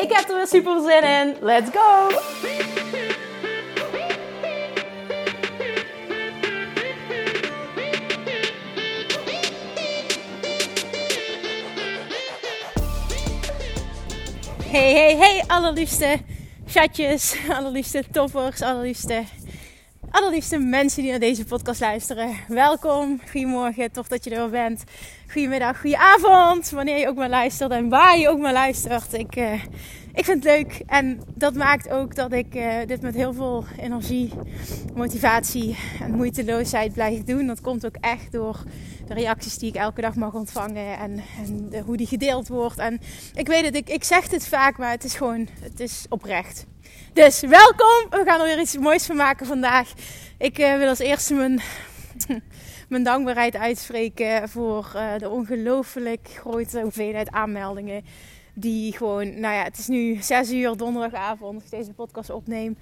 Ik 0.00 0.12
heb 0.12 0.28
er 0.28 0.36
weer 0.36 0.46
super 0.46 0.80
zin 0.80 1.02
in. 1.02 1.36
Let's 1.40 1.70
go! 1.70 2.08
Hey, 14.70 14.92
hey, 14.92 15.16
hey, 15.16 15.44
allerliefste 15.46 16.18
chatjes, 16.66 17.36
allerliefste 17.56 18.04
toppers, 18.12 18.62
allerliefste 18.62 19.24
allerliefste 20.10 20.58
mensen 20.58 21.02
die 21.02 21.10
naar 21.10 21.20
deze 21.20 21.44
podcast 21.44 21.80
luisteren. 21.80 22.36
Welkom, 22.48 23.20
goedemorgen, 23.30 23.92
tof 23.92 24.08
dat 24.08 24.24
je 24.24 24.30
er 24.30 24.50
bent. 24.50 24.84
Goedemiddag, 25.32 25.80
goedenavond, 25.80 26.70
wanneer 26.70 26.98
je 26.98 27.08
ook 27.08 27.16
maar 27.16 27.28
luistert 27.28 27.70
en 27.70 27.88
waar 27.88 28.18
je 28.18 28.28
ook 28.28 28.38
maar 28.38 28.52
luistert. 28.52 29.12
Ik, 29.12 29.36
uh, 29.36 29.52
ik 30.14 30.24
vind 30.24 30.44
het 30.44 30.56
leuk 30.56 30.82
en 30.86 31.20
dat 31.34 31.54
maakt 31.54 31.90
ook 31.90 32.14
dat 32.14 32.32
ik 32.32 32.54
uh, 32.54 32.74
dit 32.86 33.00
met 33.00 33.14
heel 33.14 33.32
veel 33.32 33.64
energie, 33.78 34.32
motivatie 34.94 35.76
en 36.00 36.10
moeiteloosheid 36.10 36.92
blijf 36.92 37.22
doen. 37.24 37.46
Dat 37.46 37.60
komt 37.60 37.86
ook 37.86 37.96
echt 38.00 38.32
door 38.32 38.62
de 39.14 39.16
reacties 39.16 39.58
die 39.58 39.68
ik 39.68 39.74
elke 39.74 40.00
dag 40.00 40.14
mag 40.14 40.34
ontvangen 40.34 40.98
en, 40.98 41.22
en 41.38 41.70
de, 41.70 41.80
hoe 41.80 41.96
die 41.96 42.06
gedeeld 42.06 42.48
wordt. 42.48 42.78
En 42.78 43.00
ik 43.34 43.46
weet 43.46 43.64
het, 43.64 43.74
ik, 43.74 43.88
ik 43.88 44.04
zeg 44.04 44.28
dit 44.28 44.46
vaak, 44.46 44.78
maar 44.78 44.90
het 44.90 45.04
is 45.04 45.14
gewoon, 45.14 45.48
het 45.60 45.80
is 45.80 46.06
oprecht. 46.08 46.66
Dus 47.12 47.40
welkom. 47.40 48.10
We 48.10 48.22
gaan 48.24 48.40
er 48.40 48.46
weer 48.46 48.60
iets 48.60 48.78
moois 48.78 49.06
van 49.06 49.16
maken 49.16 49.46
vandaag. 49.46 49.92
Ik 50.38 50.58
uh, 50.58 50.76
wil 50.76 50.88
als 50.88 50.98
eerste 50.98 51.34
mijn, 51.34 51.60
mijn 52.88 53.02
dankbaarheid 53.02 53.56
uitspreken 53.56 54.48
voor 54.48 54.92
uh, 54.94 55.18
de 55.18 55.28
ongelooflijk 55.28 56.28
grote 56.34 56.80
hoeveelheid 56.80 57.30
aanmeldingen. 57.30 58.04
Die 58.54 58.92
gewoon, 58.92 59.40
nou 59.40 59.54
ja, 59.54 59.62
het 59.62 59.78
is 59.78 59.86
nu 59.86 60.22
6 60.22 60.50
uur 60.50 60.76
donderdagavond 60.76 61.54
als 61.54 61.64
ik 61.64 61.70
deze 61.70 61.92
podcast 61.92 62.30
opneem. 62.30 62.76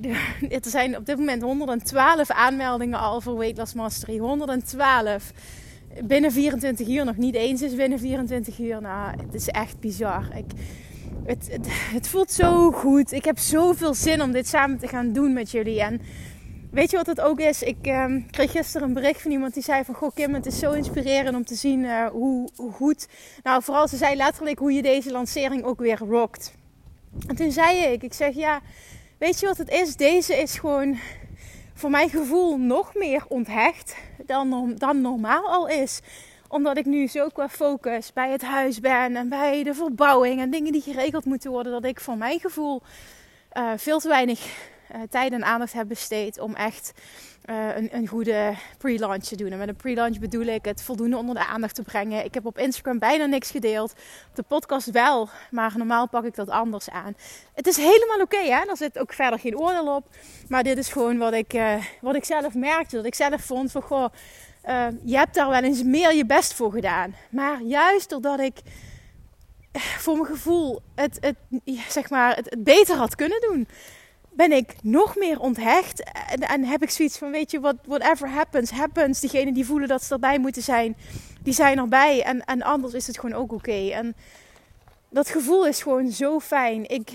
Er 0.50 0.60
zijn 0.62 0.96
op 0.96 1.06
dit 1.06 1.18
moment 1.18 1.42
112 1.42 2.30
aanmeldingen 2.30 2.98
al 2.98 3.20
voor 3.20 3.38
Weight 3.38 3.58
Loss 3.58 3.74
Mastery. 3.74 4.18
112 4.18 5.32
binnen 6.02 6.32
24 6.32 6.88
uur. 6.88 7.04
Nog 7.04 7.16
niet 7.16 7.34
eens 7.34 7.62
is 7.62 7.74
binnen 7.74 7.98
24 7.98 8.58
uur. 8.58 8.80
Nou, 8.80 9.10
het 9.26 9.34
is 9.34 9.48
echt 9.48 9.80
bizar. 9.80 10.28
Ik, 10.36 10.50
het, 11.24 11.58
het, 11.92 12.08
voelt 12.08 12.32
zo 12.32 12.70
goed. 12.70 13.12
Ik 13.12 13.24
heb 13.24 13.38
zoveel 13.38 13.94
zin 13.94 14.22
om 14.22 14.32
dit 14.32 14.48
samen 14.48 14.78
te 14.78 14.88
gaan 14.88 15.12
doen 15.12 15.32
met 15.32 15.50
jullie. 15.50 15.80
En 15.80 16.00
weet 16.70 16.90
je 16.90 16.96
wat 16.96 17.06
het 17.06 17.20
ook 17.20 17.40
is? 17.40 17.62
Ik 17.62 17.86
uh, 17.86 18.14
kreeg 18.30 18.50
gisteren 18.50 18.88
een 18.88 18.94
bericht 18.94 19.22
van 19.22 19.30
iemand 19.30 19.54
die 19.54 19.62
zei 19.62 19.84
van... 19.84 19.94
Goh 19.94 20.14
Kim, 20.14 20.34
het 20.34 20.46
is 20.46 20.58
zo 20.58 20.72
inspirerend 20.72 21.36
om 21.36 21.44
te 21.44 21.54
zien 21.54 21.80
uh, 21.80 22.06
hoe, 22.06 22.48
hoe, 22.56 22.72
goed... 22.72 23.08
Nou, 23.42 23.62
vooral 23.62 23.88
ze 23.88 23.96
zei 23.96 24.16
letterlijk 24.16 24.58
hoe 24.58 24.72
je 24.72 24.82
deze 24.82 25.10
lancering 25.10 25.62
ook 25.64 25.78
weer 25.78 25.98
rockt. 25.98 26.54
En 27.26 27.36
toen 27.36 27.52
zei 27.52 27.78
ik, 27.78 28.02
ik 28.02 28.12
zeg 28.12 28.34
ja... 28.34 28.60
Weet 29.24 29.40
je 29.40 29.46
wat 29.46 29.58
het 29.58 29.70
is? 29.70 29.96
Deze 29.96 30.36
is 30.36 30.58
gewoon 30.58 30.98
voor 31.74 31.90
mijn 31.90 32.10
gevoel 32.10 32.58
nog 32.58 32.94
meer 32.94 33.24
onthecht 33.28 33.96
dan, 34.26 34.74
dan 34.76 35.00
normaal 35.00 35.50
al 35.50 35.68
is 35.68 36.00
omdat 36.48 36.76
ik 36.76 36.84
nu 36.84 37.06
zo 37.06 37.28
qua 37.28 37.48
focus 37.48 38.12
bij 38.12 38.30
het 38.30 38.42
huis 38.42 38.80
ben 38.80 39.16
en 39.16 39.28
bij 39.28 39.62
de 39.62 39.74
verbouwing 39.74 40.40
en 40.40 40.50
dingen 40.50 40.72
die 40.72 40.82
geregeld 40.82 41.24
moeten 41.24 41.50
worden, 41.50 41.72
dat 41.72 41.84
ik 41.84 42.00
voor 42.00 42.16
mijn 42.16 42.40
gevoel 42.40 42.82
uh, 43.52 43.70
veel 43.76 43.98
te 43.98 44.08
weinig 44.08 44.40
uh, 44.94 45.02
tijd 45.10 45.32
en 45.32 45.44
aandacht 45.44 45.72
heb 45.72 45.88
besteed 45.88 46.38
om 46.38 46.54
echt 46.54 46.92
uh, 47.50 47.76
een, 47.76 47.88
een, 47.96 48.08
goede 48.08 48.54
pre-launch 48.78 49.24
te 49.24 49.36
doen. 49.36 49.50
En 49.50 49.58
met 49.58 49.68
een 49.68 49.76
pre-launch 49.76 50.18
bedoel 50.18 50.46
ik 50.46 50.64
het 50.64 50.82
voldoende 50.82 51.16
onder 51.16 51.34
de 51.34 51.46
aandacht 51.46 51.74
te 51.74 51.82
brengen. 51.82 52.24
Ik 52.24 52.34
heb 52.34 52.46
op 52.46 52.58
Instagram 52.58 52.98
bijna 52.98 53.26
niks 53.26 53.50
gedeeld. 53.50 53.92
Op 54.28 54.36
de 54.36 54.42
podcast 54.42 54.90
wel, 54.90 55.28
maar 55.50 55.72
normaal 55.76 56.08
pak 56.08 56.24
ik 56.24 56.34
dat 56.34 56.48
anders 56.48 56.90
aan. 56.90 57.16
Het 57.54 57.66
is 57.66 57.76
helemaal 57.76 58.20
oké, 58.20 58.36
hè? 58.38 58.60
Er 58.68 58.76
zit 58.76 58.98
ook 58.98 59.12
verder 59.12 59.38
geen 59.38 59.58
oordeel 59.58 59.94
op. 59.94 60.06
Maar 60.48 60.62
dit 60.62 60.78
is 60.78 60.88
gewoon 60.88 61.18
wat 61.18 61.32
ik, 61.32 61.60
wat 62.00 62.14
ik 62.14 62.24
zelf 62.24 62.54
merkte. 62.54 62.96
Dat 62.96 63.04
ik 63.04 63.14
zelf 63.14 63.44
vond 63.44 63.70
van, 63.70 63.82
goh, 63.82 64.06
uh, 64.68 64.86
je 65.04 65.16
hebt 65.16 65.34
daar 65.34 65.48
wel 65.48 65.62
eens 65.62 65.82
meer 65.82 66.14
je 66.14 66.26
best 66.26 66.54
voor 66.54 66.72
gedaan. 66.72 67.14
Maar 67.30 67.60
juist 67.62 68.10
doordat 68.10 68.40
ik 68.40 68.58
eh, 69.72 69.82
voor 69.82 70.14
mijn 70.16 70.26
gevoel 70.26 70.82
het, 70.94 71.18
het, 71.20 71.36
zeg 71.88 72.10
maar, 72.10 72.36
het 72.36 72.56
beter 72.58 72.96
had 72.96 73.14
kunnen 73.14 73.40
doen, 73.40 73.68
ben 74.36 74.52
ik 74.52 74.74
nog 74.82 75.16
meer 75.16 75.40
onthecht. 75.40 76.02
En, 76.28 76.40
en, 76.40 76.64
heb 76.64 76.82
ik 76.82 76.90
zoiets 76.90 77.18
van: 77.18 77.30
weet 77.30 77.50
je, 77.50 77.60
what, 77.60 77.76
whatever 77.84 78.28
happens, 78.28 78.70
happens. 78.70 79.20
Diegenen 79.20 79.54
die 79.54 79.66
voelen 79.66 79.88
dat 79.88 80.02
ze 80.02 80.14
erbij 80.14 80.38
moeten 80.38 80.62
zijn, 80.62 80.96
die 81.42 81.52
zijn 81.52 81.78
erbij. 81.78 82.22
En, 82.22 82.44
en 82.44 82.62
anders 82.62 82.94
is 82.94 83.06
het 83.06 83.18
gewoon 83.18 83.36
ook 83.36 83.52
oké. 83.52 83.88
En 83.90 84.14
dat 85.08 85.28
gevoel 85.28 85.66
is 85.66 85.82
gewoon 85.82 86.10
zo 86.10 86.40
fijn. 86.40 86.88
Ik 86.88 87.08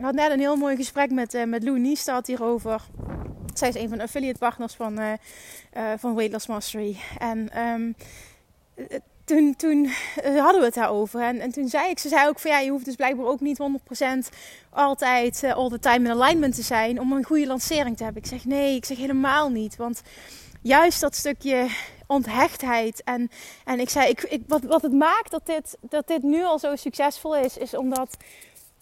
had 0.00 0.14
net 0.14 0.30
een 0.30 0.38
heel 0.38 0.56
mooi 0.56 0.76
gesprek 0.76 1.10
met, 1.10 1.34
uh, 1.34 1.44
met 1.44 1.62
Lou 1.62 1.78
Niestad 1.78 2.26
hierover. 2.26 2.82
Zij 3.54 3.68
is 3.68 3.74
een 3.74 3.88
van 3.88 3.98
de 3.98 4.04
affiliate 4.04 4.38
partners 4.38 4.74
van, 4.74 5.00
uh, 5.00 5.12
van 5.96 6.14
Weight 6.14 6.32
Loss 6.32 6.46
Mastery. 6.46 6.96
En 7.18 7.60
um, 7.60 7.94
toen, 9.26 9.54
toen 9.56 9.88
hadden 10.22 10.60
we 10.60 10.64
het 10.64 10.74
daarover. 10.74 11.20
En, 11.20 11.40
en 11.40 11.52
toen 11.52 11.68
zei 11.68 11.90
ik, 11.90 11.98
ze 11.98 12.08
zei 12.08 12.28
ook 12.28 12.38
van 12.38 12.50
ja, 12.50 12.58
je 12.58 12.70
hoeft 12.70 12.84
dus 12.84 12.94
blijkbaar 12.94 13.26
ook 13.26 13.40
niet 13.40 13.58
100% 13.60 14.34
altijd 14.70 15.42
uh, 15.42 15.54
all 15.54 15.68
the 15.68 15.78
time 15.78 16.08
in 16.08 16.20
alignment 16.20 16.54
te 16.54 16.62
zijn 16.62 17.00
om 17.00 17.12
een 17.12 17.24
goede 17.24 17.46
lancering 17.46 17.96
te 17.96 18.04
hebben. 18.04 18.22
Ik 18.22 18.28
zeg 18.28 18.44
nee, 18.44 18.76
ik 18.76 18.84
zeg 18.84 18.96
helemaal 18.96 19.48
niet. 19.48 19.76
Want 19.76 20.02
juist 20.62 21.00
dat 21.00 21.14
stukje 21.14 21.66
onthechtheid. 22.06 23.02
En, 23.04 23.30
en 23.64 23.80
ik 23.80 23.88
zei, 23.88 24.10
ik, 24.10 24.42
wat, 24.46 24.62
wat 24.62 24.82
het 24.82 24.92
maakt 24.92 25.30
dat 25.30 25.46
dit, 25.46 25.76
dat 25.80 26.06
dit 26.06 26.22
nu 26.22 26.44
al 26.44 26.58
zo 26.58 26.76
succesvol 26.76 27.36
is, 27.36 27.56
is 27.56 27.74
omdat 27.74 28.16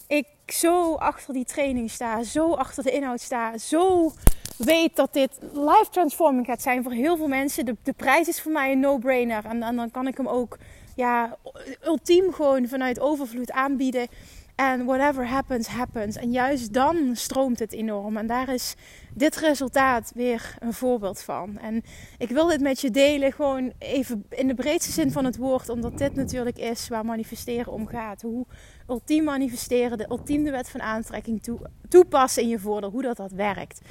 ik 0.07 0.25
zo 0.47 0.93
achter 0.93 1.33
die 1.33 1.45
training 1.45 1.91
sta, 1.91 2.23
zo 2.23 2.53
achter 2.53 2.83
de 2.83 2.91
inhoud 2.91 3.21
sta, 3.21 3.57
zo 3.57 4.11
weet 4.57 4.95
dat 4.95 5.13
dit 5.13 5.39
life 5.53 5.87
transforming 5.91 6.45
gaat 6.45 6.61
zijn 6.61 6.83
voor 6.83 6.91
heel 6.91 7.17
veel 7.17 7.27
mensen. 7.27 7.65
De, 7.65 7.93
prijs 7.95 8.27
is 8.27 8.41
voor 8.41 8.51
mij 8.51 8.71
een 8.71 8.79
no-brainer. 8.79 9.45
En, 9.45 9.59
dan 9.59 9.91
kan 9.91 10.07
ik 10.07 10.17
hem 10.17 10.27
ook 10.27 10.57
ja, 10.95 11.37
ultiem 11.83 12.33
gewoon 12.33 12.67
vanuit 12.67 12.99
overvloed 12.99 13.51
aanbieden. 13.51 14.07
En 14.55 14.85
whatever 14.85 15.27
happens, 15.27 15.67
happens. 15.67 16.15
En 16.15 16.31
juist 16.31 16.73
dan 16.73 17.15
stroomt 17.15 17.59
het 17.59 17.73
enorm. 17.73 18.17
En 18.17 18.27
daar 18.27 18.49
is 18.49 18.75
dit 19.13 19.35
resultaat 19.35 20.11
weer 20.15 20.55
een 20.59 20.73
voorbeeld 20.73 21.21
van. 21.21 21.57
En 21.57 21.83
ik 22.17 22.29
wil 22.29 22.47
dit 22.47 22.61
met 22.61 22.81
je 22.81 22.91
delen, 22.91 23.33
gewoon 23.33 23.73
even 23.79 24.25
in 24.29 24.47
de 24.47 24.53
breedste 24.53 24.91
zin 24.91 25.11
van 25.11 25.25
het 25.25 25.37
woord. 25.37 25.69
Omdat 25.69 25.97
dit 25.97 26.15
natuurlijk 26.15 26.57
is 26.57 26.87
waar 26.87 27.05
manifesteren 27.05 27.73
om 27.73 27.87
gaat. 27.87 28.21
Hoe 28.21 28.45
ultiem 28.87 29.23
manifesteren, 29.23 29.97
de 29.97 30.09
ultieme 30.09 30.51
wet 30.51 30.69
van 30.69 30.81
aantrekking 30.81 31.43
toe, 31.43 31.59
toepassen 31.89 32.43
in 32.43 32.49
je 32.49 32.59
voordeel. 32.59 32.91
Hoe 32.91 33.01
dat, 33.01 33.17
dat 33.17 33.31
werkt. 33.31 33.81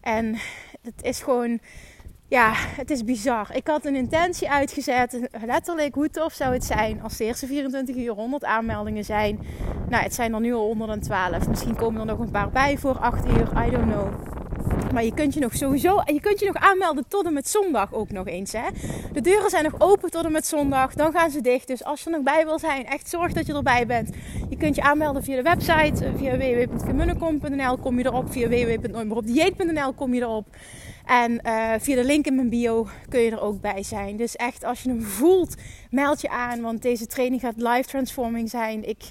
En 0.00 0.36
het 0.82 1.02
is 1.02 1.20
gewoon, 1.22 1.58
ja, 2.28 2.52
het 2.54 2.90
is 2.90 3.04
bizar. 3.04 3.56
Ik 3.56 3.66
had 3.66 3.84
een 3.84 3.94
intentie 3.94 4.50
uitgezet. 4.50 5.28
Letterlijk, 5.44 5.94
hoe 5.94 6.10
tof 6.10 6.32
zou 6.32 6.52
het 6.52 6.64
zijn 6.64 7.02
als 7.02 7.16
de 7.16 7.24
eerste 7.24 7.46
24 7.46 7.96
uur 7.96 8.12
100 8.12 8.44
aanmeldingen 8.44 9.04
zijn. 9.04 9.38
Nou, 9.88 10.02
het 10.02 10.14
zijn 10.14 10.34
er 10.34 10.40
nu 10.40 10.54
al 10.54 10.66
112. 10.66 11.48
Misschien 11.48 11.76
komen 11.76 12.00
er 12.00 12.06
nog 12.06 12.18
een 12.18 12.30
paar 12.30 12.50
bij 12.50 12.78
voor 12.78 12.98
8 12.98 13.26
uur. 13.26 13.66
I 13.66 13.70
don't 13.70 13.92
know. 13.92 14.29
Maar 14.92 15.04
je 15.04 15.14
kunt 15.14 15.34
je 15.34 15.40
nog 15.40 15.54
sowieso, 15.54 15.98
en 15.98 16.14
je 16.14 16.20
kunt 16.20 16.40
je 16.40 16.46
nog 16.46 16.56
aanmelden 16.56 17.04
tot 17.08 17.26
en 17.26 17.32
met 17.32 17.48
zondag 17.48 17.94
ook 17.94 18.10
nog 18.10 18.26
eens. 18.26 18.52
Hè? 18.52 18.68
De 19.12 19.20
deuren 19.20 19.50
zijn 19.50 19.64
nog 19.64 19.74
open 19.78 20.10
tot 20.10 20.24
en 20.24 20.32
met 20.32 20.46
zondag. 20.46 20.94
Dan 20.94 21.12
gaan 21.12 21.30
ze 21.30 21.40
dicht. 21.40 21.66
Dus 21.66 21.84
als 21.84 22.00
je 22.00 22.06
er 22.06 22.16
nog 22.16 22.22
bij 22.22 22.44
wil 22.44 22.58
zijn, 22.58 22.86
echt 22.86 23.08
zorg 23.08 23.32
dat 23.32 23.46
je 23.46 23.54
erbij 23.54 23.86
bent. 23.86 24.10
Je 24.48 24.56
kunt 24.56 24.74
je 24.74 24.82
aanmelden 24.82 25.22
via 25.22 25.36
de 25.36 25.42
website. 25.42 26.04
Eh, 26.04 26.10
via 26.16 26.36
www.gemunnekom.nl 26.36 27.78
kom 27.78 27.98
je 27.98 28.04
erop. 28.04 28.32
Via 28.32 28.48
www.nooitmeeropdieet.nl 28.48 29.92
kom 29.92 30.14
je 30.14 30.20
erop. 30.20 30.46
En 31.06 31.40
uh, 31.46 31.72
via 31.78 31.96
de 31.96 32.04
link 32.04 32.26
in 32.26 32.34
mijn 32.34 32.48
bio 32.48 32.88
kun 33.08 33.20
je 33.20 33.30
er 33.30 33.40
ook 33.40 33.60
bij 33.60 33.82
zijn. 33.82 34.16
Dus 34.16 34.36
echt, 34.36 34.64
als 34.64 34.82
je 34.82 34.88
hem 34.88 35.02
voelt, 35.02 35.54
meld 35.90 36.20
je 36.20 36.28
aan. 36.28 36.60
Want 36.60 36.82
deze 36.82 37.06
training 37.06 37.40
gaat 37.40 37.56
live 37.56 37.88
transforming 37.88 38.50
zijn. 38.50 38.88
Ik, 38.88 39.10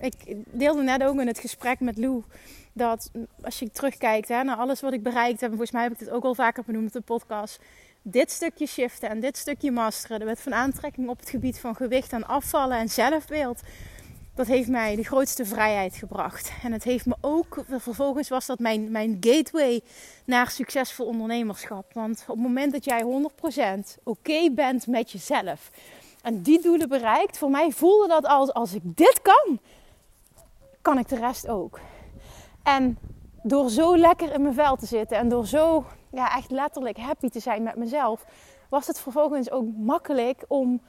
ik 0.00 0.14
deelde 0.50 0.82
net 0.82 1.04
ook 1.04 1.20
in 1.20 1.26
het 1.26 1.38
gesprek 1.38 1.80
met 1.80 1.98
Lou 1.98 2.22
dat 2.78 3.10
als 3.42 3.58
je 3.58 3.70
terugkijkt 3.70 4.28
hè, 4.28 4.42
naar 4.42 4.56
alles 4.56 4.80
wat 4.80 4.92
ik 4.92 5.02
bereikt 5.02 5.40
heb, 5.40 5.50
en 5.50 5.56
volgens 5.56 5.70
mij 5.70 5.82
heb 5.82 5.92
ik 5.92 5.98
dit 5.98 6.10
ook 6.10 6.24
al 6.24 6.34
vaker 6.34 6.62
benoemd 6.64 6.86
op 6.86 6.92
de 6.92 7.00
podcast, 7.00 7.60
dit 8.02 8.30
stukje 8.30 8.66
shiften 8.66 9.08
en 9.08 9.20
dit 9.20 9.36
stukje 9.36 9.70
masteren, 9.70 10.18
de 10.18 10.24
wet 10.24 10.40
van 10.40 10.54
aantrekking 10.54 11.08
op 11.08 11.20
het 11.20 11.30
gebied 11.30 11.58
van 11.60 11.76
gewicht 11.76 12.12
en 12.12 12.26
afvallen 12.26 12.78
en 12.78 12.88
zelfbeeld, 12.88 13.62
dat 14.34 14.46
heeft 14.46 14.68
mij 14.68 14.96
de 14.96 15.04
grootste 15.04 15.44
vrijheid 15.44 15.96
gebracht. 15.96 16.52
En 16.62 16.72
het 16.72 16.84
heeft 16.84 17.06
me 17.06 17.16
ook, 17.20 17.64
vervolgens 17.68 18.28
was 18.28 18.46
dat 18.46 18.58
mijn, 18.58 18.90
mijn 18.90 19.16
gateway 19.20 19.80
naar 20.24 20.50
succesvol 20.50 21.06
ondernemerschap. 21.06 21.92
Want 21.92 22.20
op 22.20 22.34
het 22.34 22.44
moment 22.44 22.72
dat 22.72 22.84
jij 22.84 23.02
100% 23.98 24.02
oké 24.02 24.50
bent 24.50 24.86
met 24.86 25.10
jezelf 25.10 25.70
en 26.22 26.42
die 26.42 26.62
doelen 26.62 26.88
bereikt, 26.88 27.38
voor 27.38 27.50
mij 27.50 27.70
voelde 27.70 28.08
dat 28.08 28.26
als 28.26 28.52
als 28.52 28.74
ik 28.74 28.82
dit 28.84 29.22
kan, 29.22 29.58
kan 30.82 30.98
ik 30.98 31.08
de 31.08 31.16
rest 31.16 31.48
ook. 31.48 31.80
En 32.76 32.98
door 33.42 33.70
zo 33.70 33.96
lekker 33.96 34.32
in 34.32 34.42
mijn 34.42 34.54
vel 34.54 34.76
te 34.76 34.86
zitten 34.86 35.16
en 35.16 35.28
door 35.28 35.46
zo 35.46 35.84
ja, 36.12 36.36
echt 36.36 36.50
letterlijk 36.50 36.98
happy 36.98 37.28
te 37.28 37.40
zijn 37.40 37.62
met 37.62 37.76
mezelf, 37.76 38.24
was 38.68 38.86
het 38.86 39.00
vervolgens 39.00 39.50
ook 39.50 39.64
makkelijk 39.76 40.44
om, 40.48 40.80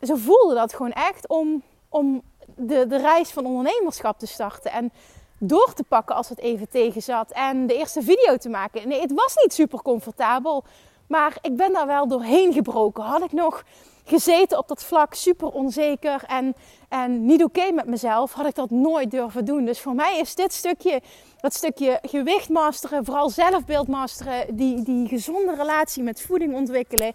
zo 0.00 0.14
voelde 0.14 0.54
dat 0.54 0.74
gewoon 0.74 0.92
echt, 0.92 1.28
om, 1.28 1.62
om 1.88 2.22
de, 2.56 2.86
de 2.86 2.98
reis 2.98 3.30
van 3.30 3.46
ondernemerschap 3.46 4.18
te 4.18 4.26
starten. 4.26 4.72
En 4.72 4.92
door 5.38 5.72
te 5.74 5.84
pakken 5.84 6.14
als 6.16 6.28
het 6.28 6.38
even 6.38 6.68
tegen 6.68 7.02
zat. 7.02 7.30
En 7.30 7.66
de 7.66 7.76
eerste 7.76 8.02
video 8.02 8.36
te 8.36 8.48
maken. 8.48 8.88
Nee, 8.88 9.00
het 9.00 9.12
was 9.12 9.34
niet 9.42 9.52
super 9.52 9.82
comfortabel. 9.82 10.64
Maar 11.08 11.38
ik 11.40 11.56
ben 11.56 11.72
daar 11.72 11.86
wel 11.86 12.08
doorheen 12.08 12.52
gebroken. 12.52 13.04
Had 13.04 13.22
ik 13.22 13.32
nog 13.32 13.64
gezeten 14.04 14.58
op 14.58 14.68
dat 14.68 14.84
vlak, 14.84 15.14
super 15.14 15.48
onzeker 15.48 16.24
en, 16.26 16.54
en 16.88 17.26
niet 17.26 17.44
oké 17.44 17.72
met 17.72 17.86
mezelf, 17.86 18.32
had 18.32 18.46
ik 18.46 18.54
dat 18.54 18.70
nooit 18.70 19.10
durven 19.10 19.44
doen. 19.44 19.64
Dus 19.64 19.80
voor 19.80 19.94
mij 19.94 20.18
is 20.18 20.34
dit 20.34 20.52
stukje, 20.52 21.00
dat 21.40 21.54
stukje 21.54 21.98
gewicht 22.02 22.48
masteren, 22.48 23.04
vooral 23.04 23.30
zelfbeeld 23.30 23.88
masteren, 23.88 24.56
die, 24.56 24.82
die 24.82 25.08
gezonde 25.08 25.54
relatie 25.54 26.02
met 26.02 26.22
voeding 26.22 26.54
ontwikkelen, 26.54 27.12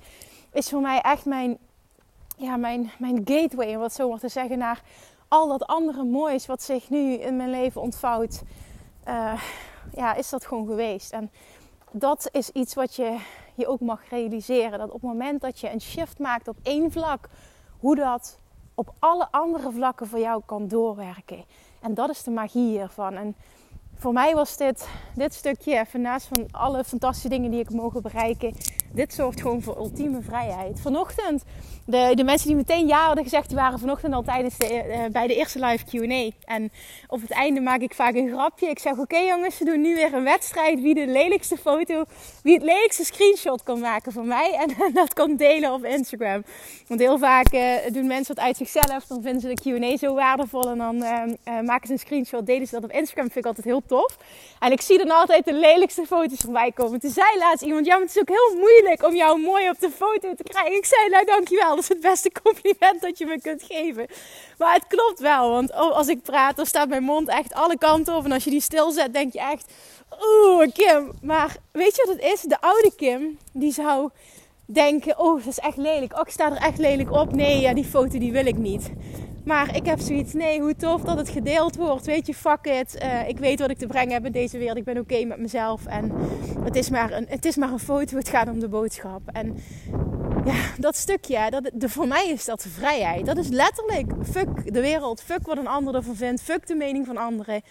is 0.52 0.70
voor 0.70 0.82
mij 0.82 1.02
echt 1.02 1.26
mijn, 1.26 1.58
ja, 2.38 2.58
mijn, 2.58 2.92
mijn 3.00 3.22
gateway, 3.26 3.74
om 3.74 3.80
wat 3.80 3.94
zo 3.94 4.10
maar 4.10 4.20
te 4.20 4.30
zeggen, 4.30 4.58
naar 4.58 4.82
al 5.28 5.48
dat 5.48 5.66
andere 5.66 6.04
moois 6.04 6.46
wat 6.46 6.64
zich 6.64 6.90
nu 6.90 7.14
in 7.14 7.36
mijn 7.36 7.50
leven 7.50 7.82
ontvouwt. 7.82 8.42
Uh, 9.08 9.42
ja, 9.94 10.14
is 10.14 10.30
dat 10.30 10.46
gewoon 10.46 10.68
geweest. 10.68 11.12
En 11.12 11.32
dat 11.92 12.30
is 12.32 12.50
iets 12.50 12.74
wat 12.74 12.96
je 12.96 13.18
je 13.56 13.68
ook 13.68 13.80
mag 13.80 14.10
realiseren. 14.10 14.80
Dat 14.80 14.88
op 14.88 15.02
het 15.02 15.12
moment 15.12 15.42
dat 15.42 15.60
je 15.60 15.72
een 15.72 15.82
shift 15.82 16.20
maakt 16.20 16.48
op 16.48 16.58
één 16.64 16.92
vlak, 16.92 17.30
hoe 17.80 17.96
dat 17.96 18.40
op 18.76 18.94
alle 19.00 19.28
andere 19.32 19.72
vlakken 19.72 20.08
voor 20.08 20.20
jou 20.20 20.42
kan 20.46 20.68
doorwerken. 20.68 21.44
En 21.82 21.94
dat 21.94 22.10
is 22.10 22.24
de 22.24 22.32
magie 22.32 22.70
hiervan. 22.70 23.14
En 23.14 23.36
voor 23.96 24.14
mij 24.14 24.36
was 24.36 24.58
dit, 24.58 24.90
dit 25.16 25.34
stukje, 25.34 25.80
even 25.80 26.02
naast 26.02 26.28
van 26.28 26.48
alle 26.52 26.84
fantastische 26.84 27.30
dingen 27.30 27.52
die 27.52 27.60
ik 27.60 27.70
mogen 27.70 28.02
bereiken, 28.02 28.54
dit 28.94 29.14
zorgt 29.14 29.42
gewoon 29.42 29.62
voor 29.62 29.78
ultieme 29.78 30.22
vrijheid. 30.22 30.80
Vanochtend, 30.80 31.44
de, 31.86 32.12
de 32.16 32.24
mensen 32.24 32.48
die 32.48 32.56
meteen 32.56 32.88
ja 32.88 33.06
hadden 33.06 33.24
gezegd, 33.24 33.48
die 33.48 33.58
waren 33.58 33.80
vanochtend 33.80 34.14
al 34.14 34.24
tijdens 34.24 34.58
de, 34.58 34.84
uh, 34.88 35.06
bij 35.12 35.28
de 35.28 35.36
eerste 35.36 35.60
live 35.60 35.86
Q&A. 35.86 36.30
En 36.54 36.72
op 37.08 37.22
het 37.22 37.32
einde 37.32 37.62
maak 37.62 37.82
ik 37.82 37.94
vaak 37.94 38.14
een 38.14 38.30
grapje. 38.30 38.70
Ik 38.70 38.80
zeg, 38.80 38.98
oké 38.98 39.18
jongens, 39.18 39.60
we 39.60 39.66
doen 39.66 39.82
nu 39.82 39.96
weer 39.96 40.14
een 40.14 40.24
wedstrijd. 40.24 40.82
Wie 40.82 40.94
de 40.94 41.08
lelijkste 41.08 41.58
foto, 41.58 42.04
wie 42.44 42.54
het 42.54 42.64
lelijkste 42.64 43.06
screenshot 43.06 43.64
kan 43.64 43.80
maken 43.80 44.12
van 44.12 44.28
mij. 44.28 44.54
En, 44.54 44.94
dat 44.94 45.14
kan 45.14 45.36
delen 45.36 45.74
op 45.74 45.86
Instagram. 45.86 46.44
Want 46.88 47.00
heel 47.00 47.18
vaak 47.18 47.54
uh, 47.54 47.62
doen 47.92 48.08
mensen 48.08 48.36
het 48.36 48.44
uit 48.44 48.58
zichzelf. 48.58 49.06
Dan 49.08 49.22
vinden 49.22 49.42
ze 49.42 49.54
de 49.54 49.80
Q&A 49.80 49.98
zo 49.98 50.14
waardevol. 50.14 50.70
En 50.70 50.78
dan 50.78 50.96
uh, 50.96 51.60
maken 51.62 51.88
ze 51.88 51.94
een 51.94 52.00
screenshot, 52.00 52.46
delen 52.46 52.68
ze 52.68 52.76
dat 52.76 52.84
op 52.84 52.92
Instagram. 52.92 53.26
Vind 53.26 53.46
ik 53.46 53.46
altijd 53.46 53.66
heel 53.66 53.84
tof. 53.88 54.18
En 54.60 54.72
ik 54.72 54.82
zie 54.82 54.98
dan 54.98 55.12
altijd 55.12 55.46
de 55.46 55.54
lelijkste 55.54 56.06
foto's 56.06 56.40
voorbij 56.40 56.72
komen. 56.72 57.00
Toen 57.00 57.12
zei 57.12 57.38
laatst 57.38 57.64
iemand, 57.64 57.86
ja, 57.86 57.94
maar 57.94 58.02
het 58.02 58.16
is 58.16 58.22
ook 58.22 58.30
heel 58.30 58.60
moeilijk 58.60 58.83
om 59.04 59.16
jou 59.16 59.40
mooi 59.40 59.70
op 59.70 59.80
de 59.80 59.90
foto 59.90 60.36
te 60.36 60.44
krijgen. 60.44 60.76
Ik 60.76 60.86
zei, 60.86 61.10
nou 61.10 61.26
dankjewel, 61.26 61.70
dat 61.70 61.80
is 61.80 61.88
het 61.88 62.00
beste 62.00 62.32
compliment 62.44 63.02
dat 63.02 63.18
je 63.18 63.26
me 63.26 63.42
kunt 63.42 63.64
geven. 63.64 64.08
Maar 64.58 64.74
het 64.74 64.88
klopt 64.88 65.20
wel, 65.20 65.50
want 65.50 65.74
als 65.74 66.08
ik 66.08 66.22
praat, 66.22 66.56
dan 66.56 66.66
staat 66.66 66.90
mijn 66.90 67.04
mond 67.04 67.28
echt 67.28 67.54
alle 67.54 67.78
kanten 67.78 68.16
op. 68.16 68.26
En 68.26 68.32
als 68.32 68.44
je 68.44 68.50
die 68.50 68.62
stilzet, 68.62 69.14
denk 69.14 69.34
je 69.34 69.40
echt, 69.40 69.74
oeh 70.22 70.68
Kim. 70.74 71.12
Maar 71.22 71.56
weet 71.72 71.96
je 71.96 72.04
wat 72.08 72.16
het 72.16 72.34
is? 72.34 72.42
De 72.42 72.62
oude 72.62 72.92
Kim, 72.96 73.38
die 73.54 73.72
zou 73.72 74.10
denken, 74.66 75.20
oh 75.20 75.38
dat 75.38 75.48
is 75.48 75.60
echt 75.60 75.78
lelijk. 75.78 76.14
Oh, 76.14 76.22
ik 76.26 76.30
sta 76.30 76.52
er 76.52 76.58
echt 76.58 76.78
lelijk 76.78 77.12
op. 77.12 77.34
Nee, 77.34 77.60
ja, 77.60 77.74
die 77.74 77.86
foto 77.86 78.20
die 78.20 78.32
wil 78.32 78.46
ik 78.46 78.58
niet. 78.58 78.92
Maar 79.46 79.76
ik 79.76 79.86
heb 79.86 80.00
zoiets, 80.00 80.34
nee, 80.34 80.62
hoe 80.62 80.76
tof 80.76 81.02
dat 81.02 81.18
het 81.18 81.30
gedeeld 81.30 81.76
wordt. 81.76 82.06
Weet 82.06 82.28
je, 82.28 82.34
fuck 82.34 82.66
it. 82.66 83.04
Uh, 83.04 83.28
ik 83.28 83.40
weet 83.40 83.60
wat 83.60 83.70
ik 83.70 83.78
te 83.78 83.88
brengen 83.88 84.14
heb 84.14 84.26
in 84.26 84.32
deze 84.32 84.58
wereld. 84.58 84.78
Ik 84.78 84.84
ben 84.84 84.98
oké 84.98 85.26
met 85.26 85.40
mezelf. 85.40 85.86
En 85.86 86.12
het 86.64 86.76
is, 86.76 86.90
maar 86.90 87.12
een, 87.12 87.26
het 87.30 87.46
is 87.46 87.56
maar 87.56 87.72
een 87.72 87.80
foto. 87.80 88.18
Het 88.18 88.30
gaat 88.30 88.48
om 88.48 88.60
de 88.60 88.68
boodschap. 88.68 89.22
En 89.26 89.58
ja, 90.46 90.56
dat 90.80 90.96
stukje, 90.96 91.50
dat, 91.50 91.72
de, 91.74 91.90
voor 91.90 92.08
mij 92.08 92.30
is 92.30 92.46
dat 92.46 92.66
vrijheid. 92.70 93.26
Dat 93.26 93.38
is 93.38 93.48
letterlijk, 93.48 94.12
fuck 94.32 94.74
de 94.74 94.82
wereld. 94.82 95.22
Fuck 95.22 95.46
wat 95.46 95.58
een 95.58 95.68
ander 95.68 95.96
ervan 95.96 96.16
vindt. 96.16 96.42
Fuck 96.42 96.68
de 96.68 96.76
mening 96.76 97.06
van 97.06 97.18
anderen. 97.18 97.62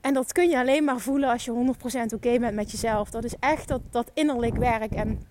En 0.00 0.14
dat 0.14 0.32
kun 0.32 0.48
je 0.48 0.58
alleen 0.58 0.84
maar 0.84 1.00
voelen 1.00 1.30
als 1.30 1.44
je 1.44 1.74
100% 2.10 2.14
oké 2.14 2.38
bent 2.38 2.54
met 2.54 2.70
jezelf. 2.70 3.10
Dat 3.10 3.24
is 3.24 3.34
echt 3.40 3.68
dat, 3.68 3.80
dat 3.90 4.10
innerlijk 4.14 4.56
werk. 4.56 4.92
En 4.92 5.26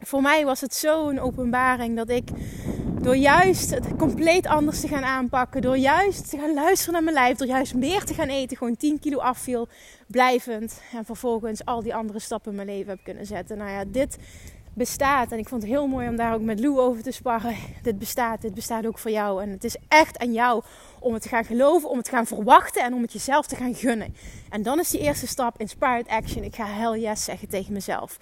voor 0.00 0.22
mij 0.22 0.44
was 0.44 0.60
het 0.60 0.74
zo'n 0.74 1.18
openbaring 1.18 1.96
dat 1.96 2.10
ik 2.10 2.28
door 3.00 3.16
juist 3.16 3.70
het 3.70 3.96
compleet 3.96 4.46
anders 4.46 4.80
te 4.80 4.88
gaan 4.88 5.04
aanpakken, 5.04 5.62
door 5.62 5.76
juist 5.76 6.30
te 6.30 6.38
gaan 6.38 6.54
luisteren 6.54 6.92
naar 6.92 7.02
mijn 7.02 7.14
lijf, 7.14 7.36
door 7.36 7.46
juist 7.46 7.74
meer 7.74 8.04
te 8.04 8.14
gaan 8.14 8.28
eten, 8.28 8.56
gewoon 8.56 8.76
10 8.76 8.98
kilo 8.98 9.18
afviel, 9.18 9.68
blijvend. 10.06 10.80
En 10.92 11.04
vervolgens 11.04 11.64
al 11.64 11.82
die 11.82 11.94
andere 11.94 12.18
stappen 12.18 12.50
in 12.50 12.56
mijn 12.56 12.68
leven 12.68 12.90
heb 12.90 13.04
kunnen 13.04 13.26
zetten. 13.26 13.58
Nou 13.58 13.70
ja, 13.70 13.84
dit 13.86 14.16
bestaat. 14.76 15.32
En 15.32 15.38
ik 15.38 15.48
vond 15.48 15.62
het 15.62 15.70
heel 15.70 15.86
mooi 15.86 16.08
om 16.08 16.16
daar 16.16 16.34
ook 16.34 16.40
met 16.40 16.60
Lou 16.60 16.78
over 16.78 17.02
te 17.02 17.10
sparren. 17.10 17.54
Dit 17.82 17.98
bestaat, 17.98 18.40
dit 18.40 18.54
bestaat 18.54 18.86
ook 18.86 18.98
voor 18.98 19.10
jou. 19.10 19.42
En 19.42 19.50
het 19.50 19.64
is 19.64 19.76
echt 19.88 20.18
aan 20.18 20.32
jou 20.32 20.62
om 21.06 21.12
het 21.12 21.22
te 21.22 21.28
gaan 21.28 21.44
geloven, 21.44 21.88
om 21.88 21.96
het 21.96 22.04
te 22.04 22.10
gaan 22.10 22.26
verwachten 22.26 22.82
en 22.82 22.94
om 22.94 23.02
het 23.02 23.12
jezelf 23.12 23.46
te 23.46 23.56
gaan 23.56 23.74
gunnen. 23.74 24.14
En 24.50 24.62
dan 24.62 24.78
is 24.78 24.90
die 24.90 25.00
eerste 25.00 25.26
stap 25.26 25.60
inspired 25.60 26.08
action. 26.08 26.44
Ik 26.44 26.54
ga 26.54 26.66
hell 26.66 27.00
yes 27.00 27.24
zeggen 27.24 27.48
tegen 27.48 27.72
mezelf. 27.72 28.18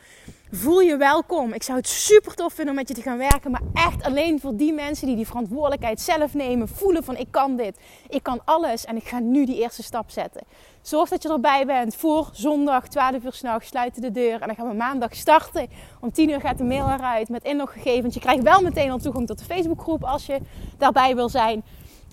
Voel 0.50 0.80
je 0.80 0.96
welkom. 0.96 1.52
Ik 1.52 1.62
zou 1.62 1.78
het 1.78 1.88
super 1.88 2.34
tof 2.34 2.52
vinden 2.52 2.74
om 2.74 2.80
met 2.80 2.88
je 2.88 2.94
te 2.94 3.02
gaan 3.02 3.18
werken. 3.18 3.50
Maar 3.50 3.62
echt 3.72 4.02
alleen 4.02 4.40
voor 4.40 4.56
die 4.56 4.72
mensen 4.72 5.06
die 5.06 5.16
die 5.16 5.26
verantwoordelijkheid 5.26 6.00
zelf 6.00 6.34
nemen. 6.34 6.68
Voelen 6.68 7.04
van 7.04 7.16
ik 7.16 7.26
kan 7.30 7.56
dit. 7.56 7.78
Ik 8.08 8.22
kan 8.22 8.40
alles. 8.44 8.84
En 8.84 8.96
ik 8.96 9.04
ga 9.04 9.18
nu 9.18 9.46
die 9.46 9.60
eerste 9.60 9.82
stap 9.82 10.10
zetten. 10.10 10.42
Zorg 10.82 11.08
dat 11.08 11.22
je 11.22 11.28
erbij 11.28 11.66
bent 11.66 11.96
voor 11.96 12.28
zondag 12.32 12.88
12 12.88 13.24
uur 13.24 13.32
s'nachts. 13.32 13.68
Sluiten 13.68 14.02
de 14.02 14.10
deur. 14.10 14.40
En 14.40 14.46
dan 14.46 14.56
gaan 14.56 14.68
we 14.68 14.74
maandag 14.74 15.14
starten. 15.14 15.68
Om 16.00 16.12
10 16.12 16.30
uur 16.30 16.40
gaat 16.40 16.58
de 16.58 16.64
mail 16.64 16.90
eruit 16.90 17.28
met 17.28 17.44
inloggegevens. 17.44 18.14
Je 18.14 18.20
krijgt 18.20 18.42
wel 18.42 18.62
meteen 18.62 18.90
al 18.90 18.98
toegang 18.98 19.26
tot 19.26 19.38
de 19.38 19.44
Facebookgroep 19.44 20.04
als 20.04 20.26
je 20.26 20.38
daarbij 20.78 21.14
wil 21.14 21.28
zijn. 21.28 21.64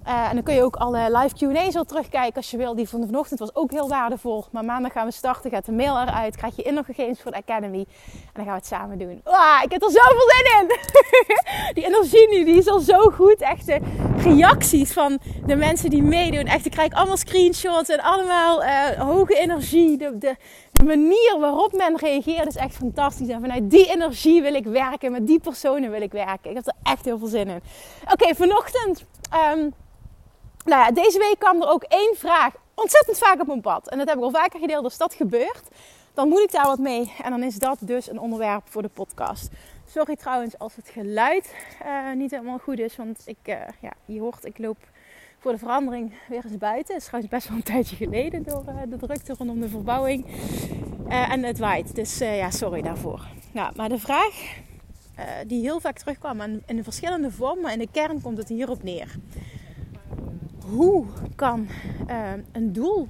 Uh, 0.08 0.28
en 0.30 0.34
dan 0.34 0.44
kun 0.44 0.54
je 0.54 0.64
ook 0.64 0.76
alle 0.76 1.18
live 1.18 1.36
QA's 1.36 1.76
al 1.76 1.84
terugkijken 1.84 2.36
als 2.36 2.52
je 2.52 2.58
wil. 2.58 2.76
Die 2.76 2.90
van 2.90 3.06
vanochtend 3.06 3.40
was 3.40 3.56
ook 3.56 3.72
heel 3.72 3.88
waardevol. 3.88 4.46
Maar 4.52 4.66
maandag 4.66 4.92
gaan 4.92 5.06
we 5.06 5.12
starten, 5.12 5.52
gaat 5.52 5.66
de 5.66 5.72
mail 5.72 6.00
eruit, 6.00 6.36
krijg 6.36 6.56
je 6.56 6.62
inloggegevens 6.62 7.22
voor 7.22 7.32
de 7.32 7.38
Academy. 7.38 7.86
En 8.14 8.32
dan 8.34 8.44
gaan 8.44 8.54
we 8.54 8.60
het 8.60 8.66
samen 8.66 8.98
doen. 8.98 9.22
Ah, 9.24 9.60
ik 9.64 9.72
heb 9.72 9.84
er 9.84 9.92
zoveel 9.92 10.30
zin 10.30 10.60
in! 10.60 10.78
die 11.76 11.86
energie 11.86 12.30
nu, 12.30 12.46
die 12.46 12.56
is 12.56 12.68
al 12.68 12.80
zo 12.80 13.00
goed. 13.00 13.42
Echt 13.42 13.66
de 13.66 13.80
reacties 14.18 14.94
van 14.94 15.20
de 15.46 15.56
mensen 15.56 15.90
die 15.90 16.04
meedoen. 16.04 16.46
Echt, 16.46 16.66
ik 16.66 16.72
krijg 16.72 16.94
allemaal 16.94 17.18
screenshots 17.18 17.90
en 17.90 18.00
allemaal 18.00 18.64
uh, 18.64 18.90
hoge 18.90 19.36
energie. 19.36 19.98
De, 19.98 20.18
de, 20.18 20.36
de, 20.72 20.84
manier 20.84 21.38
waarop 21.40 21.74
men 21.74 21.98
reageert 21.98 22.48
is 22.48 22.56
echt 22.56 22.76
fantastisch. 22.76 23.28
En 23.28 23.42
vanuit 23.42 23.70
die 23.70 23.90
energie 23.90 24.42
wil 24.42 24.54
ik 24.54 24.66
werken. 24.66 25.12
Met 25.12 25.28
die 25.28 25.40
personen 25.40 25.92
wil 25.92 26.02
ik 26.02 26.12
werken. 26.12 26.50
Ik 26.50 26.56
heb 26.56 26.68
er 26.68 26.74
echt 26.84 27.06
heel 27.06 27.18
veel 27.18 27.28
zin 27.28 27.48
in. 27.48 27.62
Oké, 28.12 28.36
vanochtend... 28.36 29.06
Um, 29.56 29.74
nou 30.66 30.82
ja, 30.82 30.92
deze 30.92 31.18
week 31.18 31.36
kwam 31.40 31.62
er 31.62 31.70
ook 31.70 31.84
één 31.84 32.16
vraag 32.18 32.54
ontzettend 32.74 33.18
vaak 33.18 33.42
op 33.42 33.48
mijn 33.48 33.62
pad. 33.62 33.90
En 33.90 33.98
dat 33.98 34.08
heb 34.08 34.18
ik 34.18 34.24
al 34.24 34.32
vaker 34.32 34.60
gedeeld. 34.60 34.84
Als 34.84 34.98
dat 34.98 35.14
gebeurt, 35.14 35.68
dan 36.14 36.28
moet 36.28 36.40
ik 36.40 36.52
daar 36.52 36.66
wat 36.66 36.80
mee. 36.80 37.14
En 37.24 37.30
dan 37.32 37.44
is 37.44 37.56
dat 37.56 37.78
dus 37.82 38.10
een 38.10 38.20
onderwerp 38.20 38.64
voor 38.66 38.82
de 38.82 38.88
podcast. 38.88 39.50
Sorry 39.86 40.16
trouwens 40.16 40.58
als 40.58 40.76
het 40.76 40.90
geluid 40.90 41.56
uh, 41.86 42.14
niet 42.14 42.32
helemaal 42.32 42.58
goed 42.58 42.80
is. 42.80 42.96
Want 42.96 43.22
ik, 43.26 43.38
uh, 43.46 43.56
ja, 43.82 43.94
je 44.06 44.20
hoort, 44.20 44.46
ik 44.46 44.58
loop 44.58 44.78
voor 45.40 45.52
de 45.52 45.58
verandering 45.58 46.14
weer 46.30 46.44
eens 46.44 46.58
buiten. 46.58 46.94
Het 46.94 47.04
is 47.04 47.08
trouwens 47.08 47.34
best 47.34 47.48
wel 47.48 47.58
een 47.58 47.64
tijdje 47.64 47.96
geleden 47.96 48.44
door 48.44 48.64
uh, 48.68 48.76
de 48.88 48.98
drukte 48.98 49.34
rondom 49.38 49.60
de 49.60 49.70
verbouwing. 49.70 50.26
en 51.08 51.44
het 51.44 51.60
waait. 51.60 51.96
Dus 51.96 52.18
ja, 52.18 52.50
sorry 52.50 52.82
daarvoor. 52.82 53.28
Nou, 53.52 53.74
maar 53.76 53.90
de 53.90 54.00
vraag 54.00 54.60
die 55.48 55.62
heel 55.62 55.80
vaak 55.80 55.98
terugkwam 55.98 56.42
in, 56.42 56.64
in 56.66 56.84
verschillende 56.84 57.32
vormen. 57.32 57.62
Maar 57.62 57.74
in 57.74 57.80
de 57.80 57.88
kern 57.92 58.22
komt 58.22 58.38
het 58.38 58.48
hierop 58.48 58.84
neer 58.84 59.16
hoe 60.72 61.06
kan 61.36 61.68
uh, 62.10 62.32
een 62.52 62.74
doel, 62.74 63.08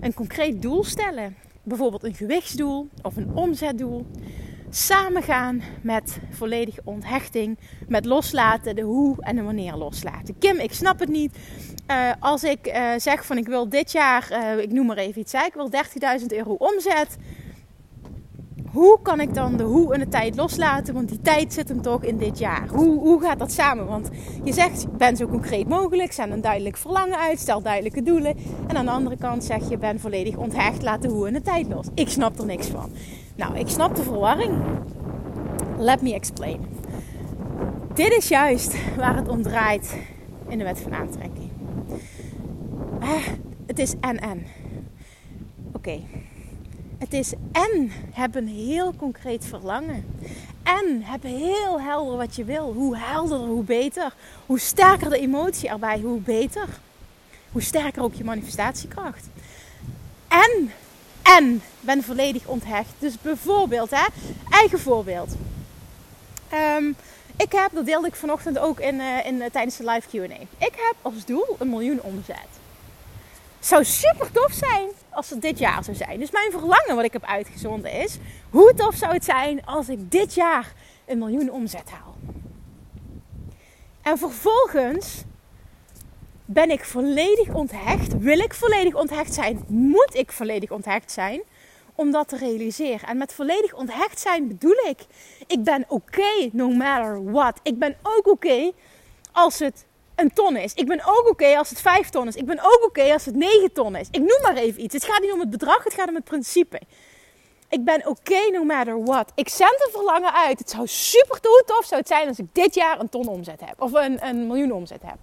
een 0.00 0.14
concreet 0.14 0.62
doel 0.62 0.84
stellen, 0.84 1.36
bijvoorbeeld 1.62 2.04
een 2.04 2.14
gewichtsdoel 2.14 2.88
of 3.02 3.16
een 3.16 3.30
omzetdoel, 3.34 4.06
samengaan 4.70 5.62
met 5.82 6.18
volledige 6.30 6.80
onthechting, 6.84 7.58
met 7.88 8.04
loslaten, 8.04 8.76
de 8.76 8.82
hoe 8.82 9.16
en 9.20 9.36
de 9.36 9.42
wanneer 9.42 9.74
loslaten. 9.74 10.38
Kim, 10.38 10.58
ik 10.58 10.72
snap 10.72 10.98
het 10.98 11.08
niet. 11.08 11.36
Uh, 11.90 12.12
als 12.20 12.44
ik 12.44 12.66
uh, 12.66 12.92
zeg 12.96 13.26
van 13.26 13.38
ik 13.38 13.46
wil 13.46 13.68
dit 13.68 13.92
jaar, 13.92 14.32
ik 14.58 14.72
noem 14.72 14.86
maar 14.86 14.96
even 14.96 15.20
iets, 15.20 15.32
ik 15.32 15.54
wil 15.54 15.70
30.000 16.20 16.26
euro 16.26 16.52
omzet. 16.52 17.16
Hoe 18.74 18.98
kan 19.02 19.20
ik 19.20 19.34
dan 19.34 19.56
de 19.56 19.62
hoe 19.62 19.94
en 19.94 20.00
de 20.00 20.08
tijd 20.08 20.36
loslaten? 20.36 20.94
Want 20.94 21.08
die 21.08 21.20
tijd 21.20 21.52
zit 21.52 21.68
hem 21.68 21.82
toch 21.82 22.02
in 22.02 22.16
dit 22.16 22.38
jaar. 22.38 22.68
Hoe, 22.68 22.98
hoe 22.98 23.20
gaat 23.20 23.38
dat 23.38 23.52
samen? 23.52 23.86
Want 23.86 24.08
je 24.44 24.52
zegt, 24.52 24.96
ben 24.96 25.16
zo 25.16 25.26
concreet 25.26 25.68
mogelijk, 25.68 26.12
zend 26.12 26.32
een 26.32 26.40
duidelijk 26.40 26.76
verlangen 26.76 27.18
uit, 27.18 27.38
stel 27.38 27.62
duidelijke 27.62 28.02
doelen. 28.02 28.36
En 28.66 28.76
aan 28.76 28.84
de 28.84 28.90
andere 28.90 29.16
kant 29.16 29.44
zeg 29.44 29.68
je, 29.68 29.78
ben 29.78 30.00
volledig 30.00 30.36
onthecht, 30.36 30.82
laat 30.82 31.02
de 31.02 31.08
hoe 31.08 31.26
en 31.26 31.32
de 31.32 31.42
tijd 31.42 31.68
los. 31.68 31.86
Ik 31.94 32.08
snap 32.08 32.38
er 32.38 32.46
niks 32.46 32.66
van. 32.66 32.90
Nou, 33.36 33.58
ik 33.58 33.68
snap 33.68 33.96
de 33.96 34.02
verwarring. 34.02 34.62
Let 35.78 36.02
me 36.02 36.14
explain. 36.14 36.60
Dit 37.94 38.12
is 38.12 38.28
juist 38.28 38.96
waar 38.96 39.16
het 39.16 39.28
om 39.28 39.42
draait 39.42 39.96
in 40.48 40.58
de 40.58 40.64
wet 40.64 40.80
van 40.80 40.94
aantrekking. 40.94 41.50
Eh, 43.00 43.26
het 43.66 43.78
is 43.78 43.94
en-en. 44.00 44.46
Oké. 45.72 46.00
Het 47.04 47.12
is 47.12 47.32
en 47.52 47.92
heb 48.12 48.34
een 48.34 48.48
heel 48.48 48.94
concreet 48.96 49.44
verlangen. 49.44 50.18
En 50.62 51.02
heb 51.02 51.22
heel 51.22 51.80
helder 51.80 52.16
wat 52.16 52.36
je 52.36 52.44
wil. 52.44 52.72
Hoe 52.72 52.96
helderder, 52.96 53.48
hoe 53.48 53.64
beter. 53.64 54.14
Hoe 54.46 54.58
sterker 54.58 55.10
de 55.10 55.18
emotie 55.18 55.68
erbij, 55.68 56.00
hoe 56.00 56.20
beter. 56.20 56.68
Hoe 57.52 57.62
sterker 57.62 58.02
ook 58.02 58.14
je 58.14 58.24
manifestatiekracht. 58.24 59.26
En, 60.28 60.70
en 61.22 61.62
ben 61.80 62.02
volledig 62.02 62.46
onthecht. 62.46 62.92
Dus 62.98 63.20
bijvoorbeeld, 63.20 63.90
hè, 63.90 64.06
eigen 64.50 64.78
voorbeeld. 64.80 65.34
Um, 66.78 66.96
ik 67.36 67.52
heb, 67.52 67.70
dat 67.72 67.86
deelde 67.86 68.06
ik 68.06 68.14
vanochtend 68.14 68.58
ook 68.58 68.80
in, 68.80 68.94
uh, 68.94 69.26
in, 69.26 69.34
uh, 69.34 69.44
tijdens 69.52 69.76
de 69.76 69.84
live 69.84 70.08
QA. 70.08 70.34
Ik 70.58 70.74
heb 70.74 70.94
als 71.02 71.24
doel 71.24 71.56
een 71.58 71.68
miljoen 71.68 72.00
omzet. 72.02 72.62
Zou 73.64 73.84
super 73.84 74.30
tof 74.30 74.52
zijn 74.52 74.88
als 75.10 75.30
het 75.30 75.42
dit 75.42 75.58
jaar 75.58 75.84
zou 75.84 75.96
zijn. 75.96 76.18
Dus 76.18 76.30
mijn 76.30 76.50
verlangen 76.50 76.96
wat 76.96 77.04
ik 77.04 77.12
heb 77.12 77.24
uitgezonden 77.24 77.92
is: 77.92 78.18
hoe 78.50 78.74
tof 78.74 78.94
zou 78.94 79.12
het 79.12 79.24
zijn 79.24 79.66
als 79.66 79.88
ik 79.88 80.10
dit 80.10 80.34
jaar 80.34 80.72
een 81.06 81.18
miljoen 81.18 81.50
omzet 81.50 81.90
haal? 81.90 82.14
En 84.02 84.18
vervolgens 84.18 85.22
ben 86.44 86.70
ik 86.70 86.84
volledig 86.84 87.48
onthecht. 87.48 88.18
Wil 88.18 88.38
ik 88.38 88.54
volledig 88.54 88.94
onthecht 88.94 89.34
zijn? 89.34 89.64
Moet 89.66 90.14
ik 90.14 90.32
volledig 90.32 90.70
onthecht 90.70 91.12
zijn? 91.12 91.42
om 91.94 92.10
dat 92.10 92.28
te 92.28 92.36
realiseren. 92.36 93.08
En 93.08 93.16
met 93.16 93.32
volledig 93.32 93.74
onthecht 93.74 94.20
zijn 94.20 94.48
bedoel 94.48 94.76
ik, 94.88 94.98
ik 95.46 95.62
ben 95.62 95.84
oké 95.88 96.48
no 96.52 96.70
matter 96.70 97.32
what. 97.32 97.60
Ik 97.62 97.78
ben 97.78 97.96
ook 98.02 98.26
oké 98.26 98.72
als 99.32 99.58
het 99.58 99.86
een 100.14 100.32
ton 100.32 100.56
is. 100.56 100.74
Ik 100.74 100.86
ben 100.86 101.00
ook 101.04 101.28
oké 101.28 101.56
als 101.56 101.70
het 101.70 101.80
vijf 101.80 102.08
ton 102.08 102.28
is. 102.28 102.34
Ik 102.34 102.46
ben 102.46 102.58
ook 102.58 102.84
oké 102.84 103.12
als 103.12 103.24
het 103.24 103.36
negen 103.36 103.72
ton 103.72 103.96
is. 103.96 104.08
Ik 104.10 104.20
noem 104.20 104.40
maar 104.42 104.56
even 104.56 104.82
iets. 104.82 104.94
Het 104.94 105.04
gaat 105.04 105.20
niet 105.20 105.32
om 105.32 105.40
het 105.40 105.50
bedrag, 105.50 105.84
het 105.84 105.94
gaat 105.94 106.08
om 106.08 106.14
het 106.14 106.24
principe. 106.24 106.80
Ik 107.68 107.84
ben 107.84 108.06
oké 108.06 108.50
no 108.52 108.64
matter 108.64 109.04
what. 109.04 109.32
Ik 109.34 109.48
zend 109.48 109.84
een 109.86 109.92
verlangen 109.92 110.32
uit. 110.32 110.58
Het 110.58 110.70
zou 110.70 110.86
super 110.86 111.40
tof 111.40 111.84
zou 111.84 112.00
het 112.00 112.08
zijn 112.08 112.28
als 112.28 112.38
ik 112.38 112.46
dit 112.52 112.74
jaar 112.74 113.00
een 113.00 113.08
ton 113.08 113.28
omzet 113.28 113.60
heb. 113.60 113.82
Of 113.82 113.92
een, 113.92 114.26
een 114.26 114.46
miljoen 114.46 114.72
omzet 114.72 115.02
heb. 115.02 115.16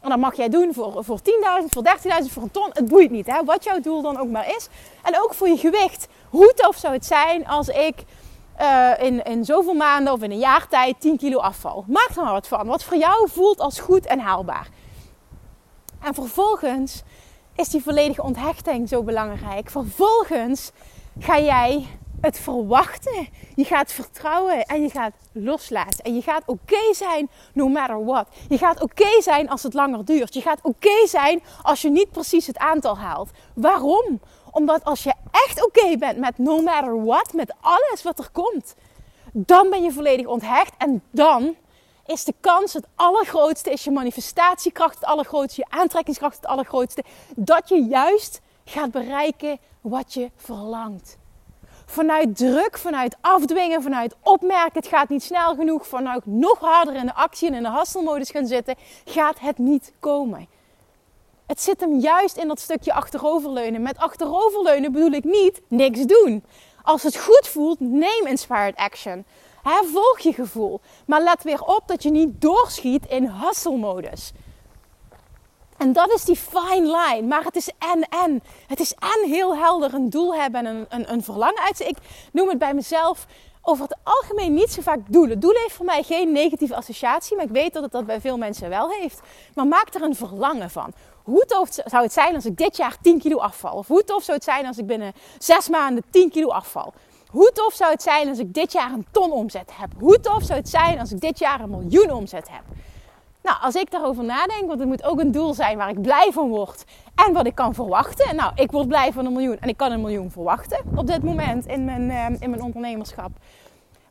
En 0.00 0.08
dat 0.08 0.18
mag 0.18 0.36
jij 0.36 0.48
doen 0.48 0.74
voor, 0.74 1.04
voor 1.04 1.18
10.000, 1.18 1.24
voor 1.66 1.82
30.000, 2.22 2.32
voor 2.32 2.42
een 2.42 2.50
ton. 2.50 2.70
Het 2.72 2.88
boeit 2.88 3.10
niet, 3.10 3.26
hè? 3.26 3.44
wat 3.44 3.64
jouw 3.64 3.80
doel 3.80 4.02
dan 4.02 4.18
ook 4.18 4.28
maar 4.28 4.48
is. 4.56 4.68
En 5.02 5.20
ook 5.22 5.34
voor 5.34 5.48
je 5.48 5.56
gewicht. 5.56 6.06
Hoe 6.30 6.52
tof 6.54 6.76
zou 6.76 6.94
het 6.94 7.06
zijn 7.06 7.46
als 7.46 7.68
ik 7.68 7.94
uh, 8.60 8.90
in, 8.98 9.24
in 9.24 9.44
zoveel 9.44 9.74
maanden 9.74 10.12
of 10.12 10.22
in 10.22 10.30
een 10.30 10.38
jaar 10.38 10.68
tijd 10.68 11.00
10 11.00 11.16
kilo 11.16 11.38
afval? 11.38 11.84
Maak 11.86 12.08
er 12.16 12.22
maar 12.22 12.32
wat 12.32 12.48
van. 12.48 12.66
Wat 12.66 12.84
voor 12.84 12.96
jou 12.96 13.28
voelt 13.30 13.60
als 13.60 13.80
goed 13.80 14.06
en 14.06 14.18
haalbaar. 14.18 14.68
En 16.00 16.14
vervolgens 16.14 17.02
is 17.54 17.68
die 17.68 17.82
volledige 17.82 18.22
onthechting 18.22 18.88
zo 18.88 19.02
belangrijk. 19.02 19.70
Vervolgens 19.70 20.70
ga 21.18 21.38
jij 21.38 21.86
het 22.20 22.38
verwachten. 22.38 23.28
Je 23.54 23.64
gaat 23.64 23.92
vertrouwen 23.92 24.64
en 24.64 24.82
je 24.82 24.90
gaat 24.90 25.12
loslaten. 25.32 26.04
En 26.04 26.14
je 26.14 26.22
gaat 26.22 26.42
oké 26.46 26.94
zijn 26.94 27.30
no 27.52 27.68
matter 27.68 28.04
what. 28.04 28.28
Je 28.48 28.58
gaat 28.58 28.82
oké 28.82 29.22
zijn 29.22 29.48
als 29.48 29.62
het 29.62 29.74
langer 29.74 30.04
duurt. 30.04 30.34
Je 30.34 30.40
gaat 30.40 30.60
oké 30.62 31.06
zijn 31.06 31.42
als 31.62 31.82
je 31.82 31.90
niet 31.90 32.10
precies 32.10 32.46
het 32.46 32.58
aantal 32.58 32.98
haalt. 32.98 33.30
Waarom? 33.54 34.20
Omdat 34.56 34.84
als 34.84 35.02
je 35.02 35.12
echt 35.30 35.64
oké 35.64 35.96
bent 35.98 36.18
met 36.18 36.38
no 36.38 36.62
matter 36.62 37.04
what, 37.04 37.32
met 37.32 37.54
alles 37.60 38.02
wat 38.02 38.18
er 38.18 38.28
komt, 38.32 38.74
dan 39.32 39.70
ben 39.70 39.82
je 39.82 39.92
volledig 39.92 40.26
onthecht. 40.26 40.72
En 40.78 41.02
dan 41.10 41.56
is 42.06 42.24
de 42.24 42.34
kans 42.40 42.72
het 42.72 42.86
allergrootste, 42.94 43.70
is 43.70 43.84
je 43.84 43.90
manifestatiekracht 43.90 44.94
het 44.94 45.04
allergrootste, 45.04 45.64
je 45.68 45.76
aantrekkingskracht 45.76 46.36
het 46.36 46.46
allergrootste, 46.46 47.04
dat 47.34 47.68
je 47.68 47.84
juist 47.84 48.40
gaat 48.64 48.90
bereiken 48.90 49.58
wat 49.80 50.14
je 50.14 50.30
verlangt 50.36 51.18
vanuit 51.86 52.36
druk, 52.36 52.78
vanuit 52.78 53.16
afdwingen, 53.20 53.82
vanuit 53.82 54.14
opmerken, 54.22 54.80
het 54.80 54.86
gaat 54.86 55.08
niet 55.08 55.22
snel 55.22 55.54
genoeg, 55.54 55.86
vanuit 55.86 56.26
nog 56.26 56.58
harder 56.58 56.94
in 56.94 57.06
de 57.06 57.14
actie 57.14 57.48
en 57.48 57.54
in 57.54 57.62
de 57.62 57.68
hasselmodus 57.68 58.30
gaan 58.30 58.46
zitten, 58.46 58.74
gaat 59.04 59.40
het 59.40 59.58
niet 59.58 59.92
komen. 60.00 60.48
Het 61.46 61.60
zit 61.60 61.80
hem 61.80 61.98
juist 61.98 62.36
in 62.36 62.48
dat 62.48 62.60
stukje 62.60 62.92
achteroverleunen. 62.92 63.82
Met 63.82 63.98
achteroverleunen 63.98 64.92
bedoel 64.92 65.10
ik 65.10 65.24
niet 65.24 65.60
niks 65.68 66.00
doen. 66.04 66.44
Als 66.82 67.02
het 67.02 67.16
goed 67.16 67.48
voelt, 67.48 67.80
neem 67.80 68.26
inspired 68.26 68.76
action. 68.76 69.24
volg 69.92 70.18
je 70.18 70.32
gevoel. 70.32 70.80
Maar 71.06 71.22
let 71.22 71.42
weer 71.42 71.62
op 71.62 71.82
dat 71.86 72.02
je 72.02 72.10
niet 72.10 72.40
doorschiet 72.40 73.06
in 73.06 73.24
hasselmodus. 73.24 74.32
En 75.76 75.92
dat 75.92 76.12
is 76.12 76.24
die 76.24 76.36
fine 76.36 76.96
line. 76.96 77.26
Maar 77.26 77.44
het 77.44 77.56
is 77.56 77.70
en 77.78 78.02
en. 78.08 78.42
Het 78.66 78.80
is 78.80 78.94
en 78.94 79.30
heel 79.30 79.56
helder 79.56 79.94
een 79.94 80.10
doel 80.10 80.34
hebben 80.34 80.66
en 80.66 80.76
een, 80.76 80.86
een, 80.88 81.12
een 81.12 81.22
verlangen 81.22 81.62
uit. 81.62 81.80
Ik 81.80 81.96
noem 82.32 82.48
het 82.48 82.58
bij 82.58 82.74
mezelf 82.74 83.26
over 83.62 83.84
het 83.84 83.96
algemeen 84.02 84.54
niet 84.54 84.70
zo 84.70 84.82
vaak 84.82 85.00
doelen. 85.08 85.40
Doelen 85.40 85.62
heeft 85.62 85.74
voor 85.74 85.84
mij 85.84 86.02
geen 86.02 86.32
negatieve 86.32 86.76
associatie, 86.76 87.36
maar 87.36 87.44
ik 87.44 87.50
weet 87.50 87.72
dat 87.72 87.82
het 87.82 87.92
dat 87.92 88.06
bij 88.06 88.20
veel 88.20 88.38
mensen 88.38 88.68
wel 88.68 88.90
heeft. 88.90 89.20
Maar 89.54 89.66
maak 89.66 89.94
er 89.94 90.02
een 90.02 90.14
verlangen 90.14 90.70
van. 90.70 90.92
Hoe 91.26 91.44
tof 91.44 91.68
zou 91.84 92.02
het 92.02 92.12
zijn 92.12 92.34
als 92.34 92.46
ik 92.46 92.56
dit 92.56 92.76
jaar 92.76 92.96
10 93.02 93.18
kilo 93.18 93.36
afval? 93.36 93.76
Of 93.76 93.88
hoe 93.88 94.04
tof 94.04 94.22
zou 94.22 94.36
het 94.36 94.46
zijn 94.46 94.66
als 94.66 94.78
ik 94.78 94.86
binnen 94.86 95.12
6 95.38 95.68
maanden 95.68 96.04
10 96.10 96.30
kilo 96.30 96.48
afval? 96.48 96.92
Hoe 97.30 97.50
tof 97.54 97.74
zou 97.74 97.92
het 97.92 98.02
zijn 98.02 98.28
als 98.28 98.38
ik 98.38 98.54
dit 98.54 98.72
jaar 98.72 98.92
een 98.92 99.06
ton 99.10 99.32
omzet 99.32 99.70
heb? 99.72 99.90
Hoe 99.98 100.20
tof 100.20 100.42
zou 100.42 100.58
het 100.58 100.68
zijn 100.68 100.98
als 100.98 101.12
ik 101.12 101.20
dit 101.20 101.38
jaar 101.38 101.60
een 101.60 101.70
miljoen 101.70 102.10
omzet 102.10 102.48
heb? 102.50 102.62
Nou, 103.42 103.56
als 103.60 103.74
ik 103.74 103.90
daarover 103.90 104.24
nadenk, 104.24 104.66
want 104.66 104.78
het 104.78 104.88
moet 104.88 105.04
ook 105.04 105.20
een 105.20 105.32
doel 105.32 105.54
zijn 105.54 105.76
waar 105.76 105.88
ik 105.88 106.02
blij 106.02 106.28
van 106.32 106.48
word 106.48 106.84
en 107.14 107.32
wat 107.32 107.46
ik 107.46 107.54
kan 107.54 107.74
verwachten. 107.74 108.36
Nou, 108.36 108.52
ik 108.54 108.70
word 108.70 108.88
blij 108.88 109.12
van 109.12 109.26
een 109.26 109.32
miljoen 109.32 109.58
en 109.60 109.68
ik 109.68 109.76
kan 109.76 109.92
een 109.92 110.00
miljoen 110.00 110.30
verwachten 110.30 110.80
op 110.94 111.06
dit 111.06 111.22
moment 111.22 111.66
in 111.66 111.84
mijn, 111.84 112.10
uh, 112.10 112.40
in 112.40 112.50
mijn 112.50 112.62
ondernemerschap. 112.62 113.30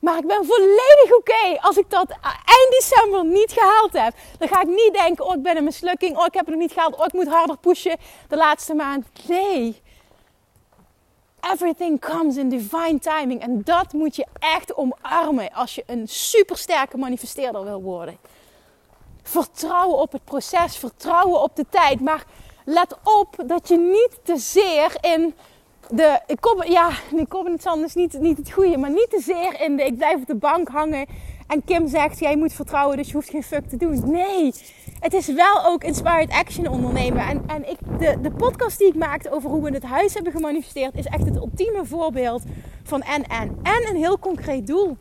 Maar 0.05 0.17
ik 0.17 0.27
ben 0.27 0.45
volledig 0.45 1.17
oké 1.17 1.57
als 1.61 1.77
ik 1.77 1.89
dat 1.89 2.09
eind 2.45 2.69
december 2.69 3.25
niet 3.25 3.51
gehaald 3.51 3.93
heb. 3.93 4.13
Dan 4.37 4.47
ga 4.47 4.61
ik 4.61 4.67
niet 4.67 4.93
denken, 4.93 5.25
oh 5.25 5.35
ik 5.35 5.41
ben 5.41 5.57
een 5.57 5.63
mislukking, 5.63 6.17
oh 6.17 6.25
ik 6.25 6.33
heb 6.33 6.45
het 6.45 6.55
nog 6.55 6.63
niet 6.63 6.71
gehaald, 6.71 6.95
oh 6.95 7.05
ik 7.05 7.13
moet 7.13 7.27
harder 7.27 7.57
pushen 7.57 7.97
de 8.27 8.35
laatste 8.35 8.73
maand. 8.73 9.05
Nee. 9.27 9.81
Everything 11.53 12.01
comes 12.01 12.35
in 12.37 12.49
divine 12.49 12.99
timing. 12.99 13.41
En 13.41 13.61
dat 13.63 13.93
moet 13.93 14.15
je 14.15 14.25
echt 14.39 14.75
omarmen 14.75 15.53
als 15.53 15.75
je 15.75 15.83
een 15.85 16.07
supersterke 16.07 16.97
manifesteerder 16.97 17.63
wil 17.63 17.81
worden. 17.81 18.17
Vertrouwen 19.23 19.97
op 19.97 20.11
het 20.11 20.23
proces, 20.23 20.77
vertrouwen 20.77 21.41
op 21.41 21.55
de 21.55 21.65
tijd. 21.69 21.99
Maar 21.99 22.25
let 22.65 22.95
op 23.03 23.35
dat 23.45 23.67
je 23.67 23.77
niet 23.77 24.19
te 24.23 24.37
zeer 24.37 24.95
in 25.01 25.35
de. 25.89 26.19
Ik 26.27 26.41
kom, 26.41 26.63
ja, 26.63 26.89
kom 27.27 27.45
het 27.45 27.65
is 27.85 27.95
niet, 27.95 28.19
niet 28.19 28.37
het 28.37 28.51
goede, 28.51 28.77
maar 28.77 28.89
niet 28.89 29.09
te 29.09 29.19
zeer 29.19 29.61
in 29.61 29.75
de. 29.75 29.83
Ik 29.83 29.97
blijf 29.97 30.15
op 30.15 30.27
de 30.27 30.35
bank 30.35 30.67
hangen. 30.67 31.05
En 31.47 31.63
Kim 31.63 31.87
zegt: 31.87 32.19
Jij 32.19 32.37
moet 32.37 32.53
vertrouwen, 32.53 32.97
dus 32.97 33.07
je 33.07 33.13
hoeft 33.13 33.29
geen 33.29 33.43
fuck 33.43 33.69
te 33.69 33.77
doen. 33.77 34.11
Nee, 34.11 34.53
het 34.99 35.13
is 35.13 35.27
wel 35.27 35.65
ook 35.65 35.83
inspired 35.83 36.31
action 36.31 36.67
ondernemen. 36.67 37.27
En, 37.27 37.43
en 37.47 37.69
ik, 37.69 37.77
de, 37.99 38.21
de 38.21 38.31
podcast 38.31 38.77
die 38.77 38.87
ik 38.87 38.95
maakte 38.95 39.31
over 39.31 39.49
hoe 39.49 39.63
we 39.63 39.73
het 39.73 39.83
huis 39.83 40.13
hebben 40.13 40.31
gemanifesteerd, 40.31 40.95
is 40.95 41.05
echt 41.05 41.25
het 41.25 41.35
ultieme 41.35 41.85
voorbeeld 41.85 42.43
van 42.83 43.01
en 43.01 43.23
en. 43.23 43.59
En 43.63 43.87
een 43.89 43.95
heel 43.95 44.19
concreet 44.19 44.67
doel 44.67 44.97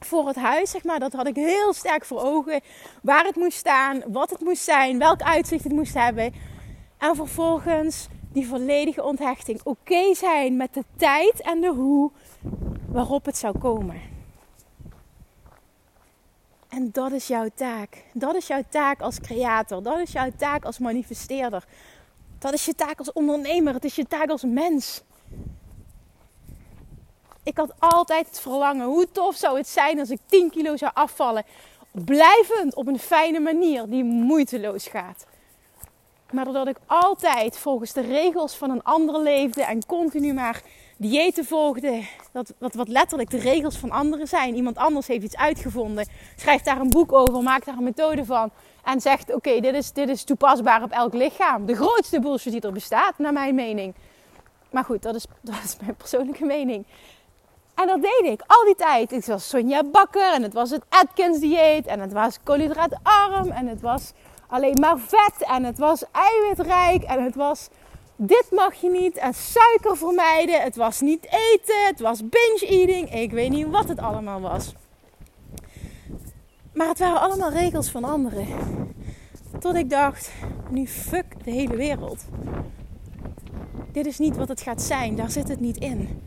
voor 0.00 0.26
het 0.26 0.36
huis, 0.36 0.70
zeg 0.70 0.84
maar. 0.84 0.98
Dat 0.98 1.12
had 1.12 1.26
ik 1.26 1.36
heel 1.36 1.72
sterk 1.72 2.04
voor 2.04 2.22
ogen. 2.22 2.60
Waar 3.02 3.24
het 3.24 3.36
moest 3.36 3.58
staan, 3.58 4.02
wat 4.06 4.30
het 4.30 4.40
moest 4.40 4.62
zijn, 4.62 4.98
welk 4.98 5.22
uitzicht 5.22 5.64
het 5.64 5.72
moest 5.72 5.94
hebben. 5.94 6.32
En 6.98 7.16
vervolgens 7.16 8.08
die 8.32 8.46
volledige 8.46 9.02
onthechting. 9.02 9.60
Oké 9.64 10.14
zijn 10.14 10.56
met 10.56 10.74
de 10.74 10.84
tijd 10.96 11.40
en 11.40 11.60
de 11.60 11.68
hoe 11.68 12.10
waarop 12.88 13.24
het 13.24 13.36
zou 13.36 13.58
komen. 13.58 14.00
En 16.68 16.88
dat 16.92 17.12
is 17.12 17.26
jouw 17.26 17.48
taak. 17.54 18.04
Dat 18.12 18.34
is 18.34 18.46
jouw 18.46 18.62
taak 18.68 19.00
als 19.00 19.20
creator. 19.20 19.82
Dat 19.82 19.98
is 19.98 20.12
jouw 20.12 20.30
taak 20.36 20.64
als 20.64 20.78
manifesteerder. 20.78 21.64
Dat 22.38 22.52
is 22.52 22.64
je 22.64 22.74
taak 22.74 22.98
als 22.98 23.12
ondernemer. 23.12 23.74
Het 23.74 23.84
is 23.84 23.94
je 23.94 24.06
taak 24.06 24.28
als 24.28 24.42
mens. 24.42 25.02
Ik 27.42 27.56
had 27.56 27.74
altijd 27.78 28.26
het 28.26 28.40
verlangen. 28.40 28.86
Hoe 28.86 29.08
tof 29.12 29.36
zou 29.36 29.56
het 29.56 29.68
zijn 29.68 29.98
als 29.98 30.10
ik 30.10 30.20
10 30.26 30.50
kilo 30.50 30.76
zou 30.76 30.90
afvallen. 30.94 31.44
Blijvend 31.90 32.74
op 32.74 32.86
een 32.86 32.98
fijne 32.98 33.40
manier 33.40 33.88
die 33.88 34.04
moeiteloos 34.04 34.86
gaat. 34.86 35.26
Maar 36.32 36.44
doordat 36.44 36.68
ik 36.68 36.76
altijd 36.86 37.58
volgens 37.58 37.92
de 37.92 38.00
regels 38.00 38.54
van 38.54 38.70
een 38.70 38.82
ander 38.82 39.20
leefde 39.20 39.64
en 39.64 39.86
continu 39.86 40.32
maar 40.32 40.62
diëten 40.96 41.44
volgde, 41.44 42.02
dat, 42.32 42.54
wat, 42.58 42.74
wat 42.74 42.88
letterlijk 42.88 43.30
de 43.30 43.38
regels 43.38 43.76
van 43.76 43.90
anderen 43.90 44.28
zijn. 44.28 44.54
Iemand 44.54 44.76
anders 44.76 45.06
heeft 45.06 45.24
iets 45.24 45.36
uitgevonden, 45.36 46.06
schrijft 46.36 46.64
daar 46.64 46.80
een 46.80 46.90
boek 46.90 47.12
over, 47.12 47.42
maakt 47.42 47.64
daar 47.64 47.76
een 47.76 47.84
methode 47.84 48.24
van 48.24 48.50
en 48.84 49.00
zegt: 49.00 49.34
Oké, 49.34 49.60
dit, 49.60 49.74
is, 49.74 49.92
dit 49.92 50.08
is 50.08 50.24
toepasbaar 50.24 50.82
op 50.82 50.90
elk 50.90 51.14
lichaam. 51.14 51.66
De 51.66 51.76
grootste 51.76 52.20
bullshit 52.20 52.52
die 52.52 52.60
er 52.60 52.72
bestaat, 52.72 53.18
naar 53.18 53.32
mijn 53.32 53.54
mening. 53.54 53.94
Maar 54.70 54.84
goed, 54.84 55.02
dat 55.02 55.14
is, 55.14 55.26
dat 55.40 55.64
is 55.64 55.76
mijn 55.80 55.96
persoonlijke 55.96 56.44
mening. 56.44 56.84
En 57.74 57.86
dat 57.86 58.02
deed 58.02 58.32
ik 58.32 58.42
al 58.46 58.64
die 58.64 58.74
tijd. 58.74 59.12
Ik 59.12 59.24
was 59.24 59.48
Sonja 59.48 59.82
Bakker 59.84 60.32
en 60.32 60.42
het 60.42 60.52
was 60.52 60.70
het 60.70 60.84
Atkins 60.88 61.38
dieet 61.38 61.86
en 61.86 62.00
het 62.00 62.12
was 62.12 62.38
koolhydraatarm 62.42 63.50
en 63.50 63.66
het 63.66 63.80
was 63.80 64.12
alleen 64.52 64.78
maar 64.80 64.98
vet 64.98 65.48
en 65.48 65.64
het 65.64 65.78
was 65.78 66.04
eiwitrijk 66.10 67.02
en 67.02 67.24
het 67.24 67.34
was 67.34 67.68
dit 68.16 68.46
mag 68.50 68.74
je 68.74 68.90
niet 68.90 69.16
en 69.16 69.34
suiker 69.34 69.96
vermijden. 69.96 70.62
Het 70.62 70.76
was 70.76 71.00
niet 71.00 71.24
eten, 71.24 71.86
het 71.86 72.00
was 72.00 72.20
binge 72.20 72.66
eating. 72.66 73.14
Ik 73.14 73.30
weet 73.30 73.50
niet 73.50 73.68
wat 73.68 73.88
het 73.88 73.98
allemaal 73.98 74.40
was. 74.40 74.74
Maar 76.74 76.88
het 76.88 76.98
waren 76.98 77.20
allemaal 77.20 77.50
regels 77.50 77.90
van 77.90 78.04
anderen. 78.04 78.46
Tot 79.58 79.74
ik 79.74 79.90
dacht, 79.90 80.32
nu 80.70 80.86
fuck 80.86 81.44
de 81.44 81.50
hele 81.50 81.76
wereld. 81.76 82.24
Dit 83.92 84.06
is 84.06 84.18
niet 84.18 84.36
wat 84.36 84.48
het 84.48 84.60
gaat 84.60 84.82
zijn, 84.82 85.16
daar 85.16 85.30
zit 85.30 85.48
het 85.48 85.60
niet 85.60 85.76
in. 85.76 86.22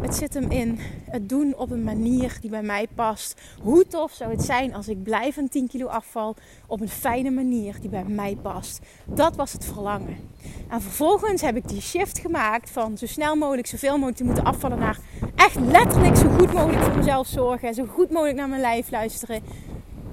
Het 0.00 0.14
zit 0.14 0.34
hem 0.34 0.50
in 0.50 0.78
het 1.10 1.28
doen 1.28 1.54
op 1.56 1.70
een 1.70 1.82
manier 1.82 2.38
die 2.40 2.50
bij 2.50 2.62
mij 2.62 2.86
past. 2.94 3.40
Hoe 3.62 3.86
tof 3.86 4.12
zou 4.12 4.30
het 4.30 4.42
zijn 4.42 4.74
als 4.74 4.88
ik 4.88 5.02
blijf 5.02 5.36
een 5.36 5.48
10 5.48 5.68
kilo 5.68 5.86
afval 5.86 6.36
op 6.66 6.80
een 6.80 6.88
fijne 6.88 7.30
manier 7.30 7.80
die 7.80 7.90
bij 7.90 8.04
mij 8.04 8.36
past. 8.42 8.80
Dat 9.04 9.36
was 9.36 9.52
het 9.52 9.64
verlangen. 9.64 10.16
En 10.68 10.82
vervolgens 10.82 11.42
heb 11.42 11.56
ik 11.56 11.68
die 11.68 11.80
shift 11.80 12.18
gemaakt 12.18 12.70
van 12.70 12.98
zo 12.98 13.06
snel 13.06 13.36
mogelijk, 13.36 13.66
zoveel 13.66 13.92
mogelijk 13.92 14.16
te 14.16 14.24
moeten 14.24 14.44
afvallen 14.44 14.78
naar 14.78 14.98
echt 15.34 15.60
letterlijk 15.60 16.16
zo 16.16 16.28
goed 16.28 16.52
mogelijk 16.52 16.82
voor 16.82 16.96
mezelf 16.96 17.26
zorgen. 17.26 17.74
Zo 17.74 17.84
goed 17.84 18.10
mogelijk 18.10 18.36
naar 18.36 18.48
mijn 18.48 18.60
lijf 18.60 18.90
luisteren. 18.90 19.42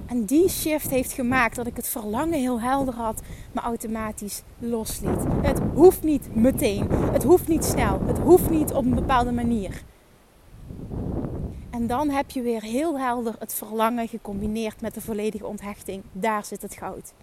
En 0.05 0.25
die 0.25 0.49
shift 0.49 0.89
heeft 0.89 1.11
gemaakt 1.11 1.55
dat 1.55 1.67
ik 1.67 1.75
het 1.75 1.87
verlangen 1.87 2.39
heel 2.39 2.61
helder 2.61 2.93
had, 2.93 3.21
maar 3.51 3.63
automatisch 3.63 4.43
losliet. 4.59 5.23
Het 5.41 5.59
hoeft 5.73 6.03
niet 6.03 6.35
meteen. 6.35 6.87
Het 6.91 7.23
hoeft 7.23 7.47
niet 7.47 7.65
snel. 7.65 8.01
Het 8.05 8.17
hoeft 8.17 8.49
niet 8.49 8.73
op 8.73 8.85
een 8.85 8.95
bepaalde 8.95 9.31
manier. 9.31 9.83
En 11.69 11.87
dan 11.87 12.09
heb 12.09 12.29
je 12.29 12.41
weer 12.41 12.61
heel 12.61 12.99
helder 12.99 13.35
het 13.39 13.53
verlangen 13.53 14.07
gecombineerd 14.07 14.81
met 14.81 14.93
de 14.93 15.01
volledige 15.01 15.45
onthechting. 15.47 16.03
Daar 16.11 16.45
zit 16.45 16.61
het 16.61 16.75
goud. 16.75 17.13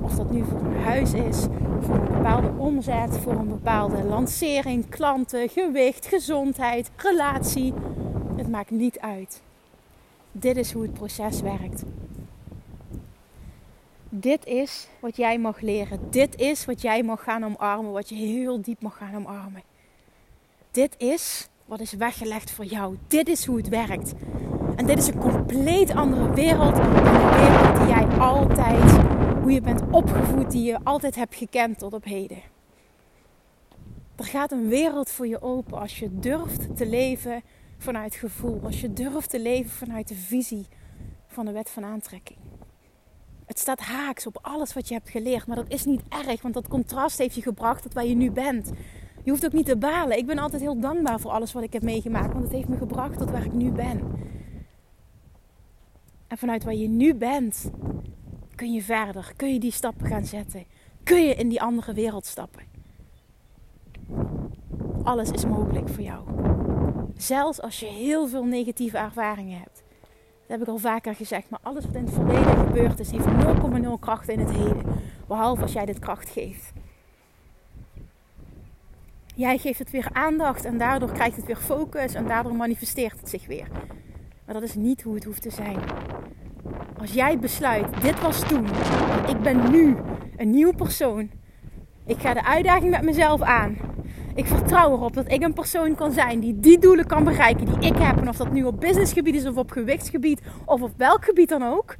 Of 0.00 0.14
dat 0.14 0.30
nu 0.30 0.44
voor 0.44 0.60
een 0.60 0.82
huis 0.82 1.12
is, 1.12 1.46
voor 1.80 1.94
een 1.94 2.12
bepaalde 2.12 2.50
omzet, 2.56 3.18
voor 3.18 3.32
een 3.32 3.48
bepaalde 3.48 4.04
lancering, 4.04 4.88
klanten, 4.88 5.48
gewicht, 5.48 6.06
gezondheid, 6.06 6.90
relatie. 6.96 7.72
Het 8.36 8.48
maakt 8.48 8.70
niet 8.70 8.98
uit. 8.98 9.42
Dit 10.38 10.56
is 10.56 10.72
hoe 10.72 10.82
het 10.82 10.92
proces 10.92 11.40
werkt. 11.40 11.82
Dit 14.08 14.46
is 14.46 14.88
wat 15.00 15.16
jij 15.16 15.38
mag 15.38 15.60
leren. 15.60 16.10
Dit 16.10 16.36
is 16.36 16.64
wat 16.64 16.82
jij 16.82 17.02
mag 17.02 17.22
gaan 17.22 17.44
omarmen, 17.44 17.92
wat 17.92 18.08
je 18.08 18.14
heel 18.14 18.62
diep 18.62 18.82
mag 18.82 18.96
gaan 18.96 19.16
omarmen. 19.16 19.62
Dit 20.70 20.94
is 20.98 21.48
wat 21.64 21.80
is 21.80 21.92
weggelegd 21.92 22.50
voor 22.50 22.64
jou. 22.64 22.96
Dit 23.06 23.28
is 23.28 23.44
hoe 23.44 23.56
het 23.56 23.68
werkt. 23.68 24.12
En 24.76 24.86
dit 24.86 24.98
is 24.98 25.06
een 25.06 25.18
compleet 25.18 25.90
andere 25.90 26.30
wereld 26.30 26.76
dan 26.76 26.94
de 26.94 27.00
wereld 27.00 27.76
die 27.78 27.86
jij 27.86 28.18
altijd, 28.18 28.90
hoe 29.42 29.50
je 29.50 29.60
bent 29.60 29.82
opgevoed, 29.90 30.50
die 30.50 30.62
je 30.62 30.78
altijd 30.84 31.14
hebt 31.14 31.34
gekend 31.34 31.78
tot 31.78 31.92
op 31.92 32.04
heden. 32.04 32.42
Er 34.16 34.24
gaat 34.24 34.52
een 34.52 34.68
wereld 34.68 35.10
voor 35.10 35.26
je 35.26 35.42
open 35.42 35.78
als 35.78 35.98
je 35.98 36.18
durft 36.18 36.76
te 36.76 36.86
leven 36.86 37.42
vanuit 37.78 38.14
gevoel. 38.14 38.60
Als 38.62 38.80
je 38.80 38.92
durft 38.92 39.30
te 39.30 39.40
leven 39.40 39.70
vanuit 39.70 40.08
de 40.08 40.14
visie 40.14 40.66
van 41.26 41.44
de 41.44 41.52
wet 41.52 41.70
van 41.70 41.84
aantrekking. 41.84 42.38
Het 43.46 43.58
staat 43.58 43.80
haaks 43.80 44.26
op 44.26 44.38
alles 44.42 44.72
wat 44.72 44.88
je 44.88 44.94
hebt 44.94 45.08
geleerd, 45.08 45.46
maar 45.46 45.56
dat 45.56 45.68
is 45.68 45.84
niet 45.84 46.02
erg, 46.08 46.42
want 46.42 46.54
dat 46.54 46.68
contrast 46.68 47.18
heeft 47.18 47.34
je 47.34 47.42
gebracht 47.42 47.82
tot 47.82 47.94
waar 47.94 48.06
je 48.06 48.14
nu 48.14 48.30
bent. 48.30 48.70
Je 49.24 49.30
hoeft 49.30 49.44
ook 49.44 49.52
niet 49.52 49.66
te 49.66 49.76
balen. 49.76 50.18
Ik 50.18 50.26
ben 50.26 50.38
altijd 50.38 50.62
heel 50.62 50.80
dankbaar 50.80 51.20
voor 51.20 51.30
alles 51.30 51.52
wat 51.52 51.62
ik 51.62 51.72
heb 51.72 51.82
meegemaakt, 51.82 52.32
want 52.32 52.44
het 52.44 52.52
heeft 52.52 52.68
me 52.68 52.76
gebracht 52.76 53.18
tot 53.18 53.30
waar 53.30 53.44
ik 53.44 53.52
nu 53.52 53.70
ben. 53.70 54.00
En 56.26 56.38
vanuit 56.38 56.64
waar 56.64 56.74
je 56.74 56.88
nu 56.88 57.14
bent, 57.14 57.70
kun 58.54 58.72
je 58.72 58.82
verder, 58.82 59.32
kun 59.36 59.52
je 59.52 59.60
die 59.60 59.72
stappen 59.72 60.06
gaan 60.06 60.24
zetten, 60.24 60.64
kun 61.02 61.22
je 61.22 61.34
in 61.34 61.48
die 61.48 61.62
andere 61.62 61.92
wereld 61.92 62.26
stappen. 62.26 62.62
Alles 65.08 65.30
is 65.30 65.46
mogelijk 65.46 65.88
voor 65.88 66.02
jou. 66.02 66.24
Zelfs 67.16 67.60
als 67.60 67.80
je 67.80 67.86
heel 67.86 68.28
veel 68.28 68.44
negatieve 68.44 68.98
ervaringen 68.98 69.58
hebt. 69.58 69.82
Dat 70.40 70.58
heb 70.58 70.60
ik 70.60 70.68
al 70.68 70.78
vaker 70.78 71.14
gezegd. 71.14 71.50
Maar 71.50 71.60
alles 71.62 71.84
wat 71.84 71.94
in 71.94 72.04
het 72.04 72.14
verleden 72.14 72.56
gebeurd 72.56 73.00
is, 73.00 73.10
heeft 73.10 73.24
0,0 73.24 73.90
kracht 74.00 74.28
in 74.28 74.38
het 74.38 74.50
heden. 74.50 74.82
Behalve 75.28 75.62
als 75.62 75.72
jij 75.72 75.84
dit 75.84 75.98
kracht 75.98 76.28
geeft. 76.28 76.72
Jij 79.34 79.58
geeft 79.58 79.78
het 79.78 79.90
weer 79.90 80.08
aandacht 80.12 80.64
en 80.64 80.78
daardoor 80.78 81.12
krijgt 81.12 81.36
het 81.36 81.46
weer 81.46 81.56
focus 81.56 82.14
en 82.14 82.26
daardoor 82.26 82.54
manifesteert 82.54 83.20
het 83.20 83.28
zich 83.28 83.46
weer. 83.46 83.68
Maar 84.44 84.54
dat 84.54 84.62
is 84.62 84.74
niet 84.74 85.02
hoe 85.02 85.14
het 85.14 85.24
hoeft 85.24 85.42
te 85.42 85.50
zijn. 85.50 85.78
Als 86.98 87.12
jij 87.12 87.38
besluit, 87.38 88.00
dit 88.00 88.20
was 88.20 88.40
toen, 88.40 88.66
ik 89.28 89.40
ben 89.42 89.70
nu 89.70 89.96
een 90.36 90.50
nieuw 90.50 90.72
persoon. 90.72 91.30
Ik 92.06 92.18
ga 92.18 92.34
de 92.34 92.44
uitdaging 92.44 92.90
met 92.90 93.02
mezelf 93.02 93.42
aan. 93.42 93.76
Ik 94.38 94.46
vertrouw 94.46 94.92
erop 94.92 95.14
dat 95.14 95.32
ik 95.32 95.42
een 95.42 95.52
persoon 95.52 95.94
kan 95.94 96.12
zijn 96.12 96.40
die 96.40 96.60
die 96.60 96.78
doelen 96.78 97.06
kan 97.06 97.24
bereiken 97.24 97.66
die 97.66 97.90
ik 97.90 97.96
heb. 97.98 98.16
En 98.16 98.28
of 98.28 98.36
dat 98.36 98.52
nu 98.52 98.64
op 98.64 98.80
businessgebied 98.80 99.34
is 99.34 99.46
of 99.46 99.56
op 99.56 99.70
gewichtsgebied 99.70 100.40
of 100.64 100.82
op 100.82 100.92
welk 100.96 101.24
gebied 101.24 101.48
dan 101.48 101.62
ook. 101.62 101.96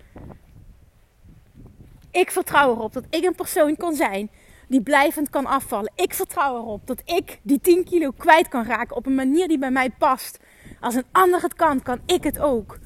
Ik 2.11 2.31
vertrouw 2.31 2.71
erop 2.71 2.93
dat 2.93 3.05
ik 3.11 3.25
een 3.25 3.35
persoon 3.35 3.77
kan 3.77 3.95
zijn 3.95 4.31
die 4.69 4.83
blijvend 4.83 5.31
kan 5.31 5.47
afvallen. 5.47 5.93
Ik 5.95 6.15
vertrouw 6.15 6.57
erop 6.57 6.87
dat 6.87 7.03
ik 7.05 7.41
die 7.43 7.61
10 7.61 7.85
kilo 7.85 8.11
kwijt 8.11 8.49
kan 8.49 8.65
raken 8.65 8.97
op 8.97 9.07
een 9.07 9.15
manier 9.15 9.49
die 9.49 9.59
bij 9.59 9.71
mij 9.71 9.91
past. 9.91 10.39
Als 10.81 10.95
een 10.95 11.07
ander 11.13 11.43
het 11.43 11.55
kan, 11.55 11.83
kan 11.83 12.01
ik 12.07 12.25
het 12.25 12.41
ook. 12.41 12.79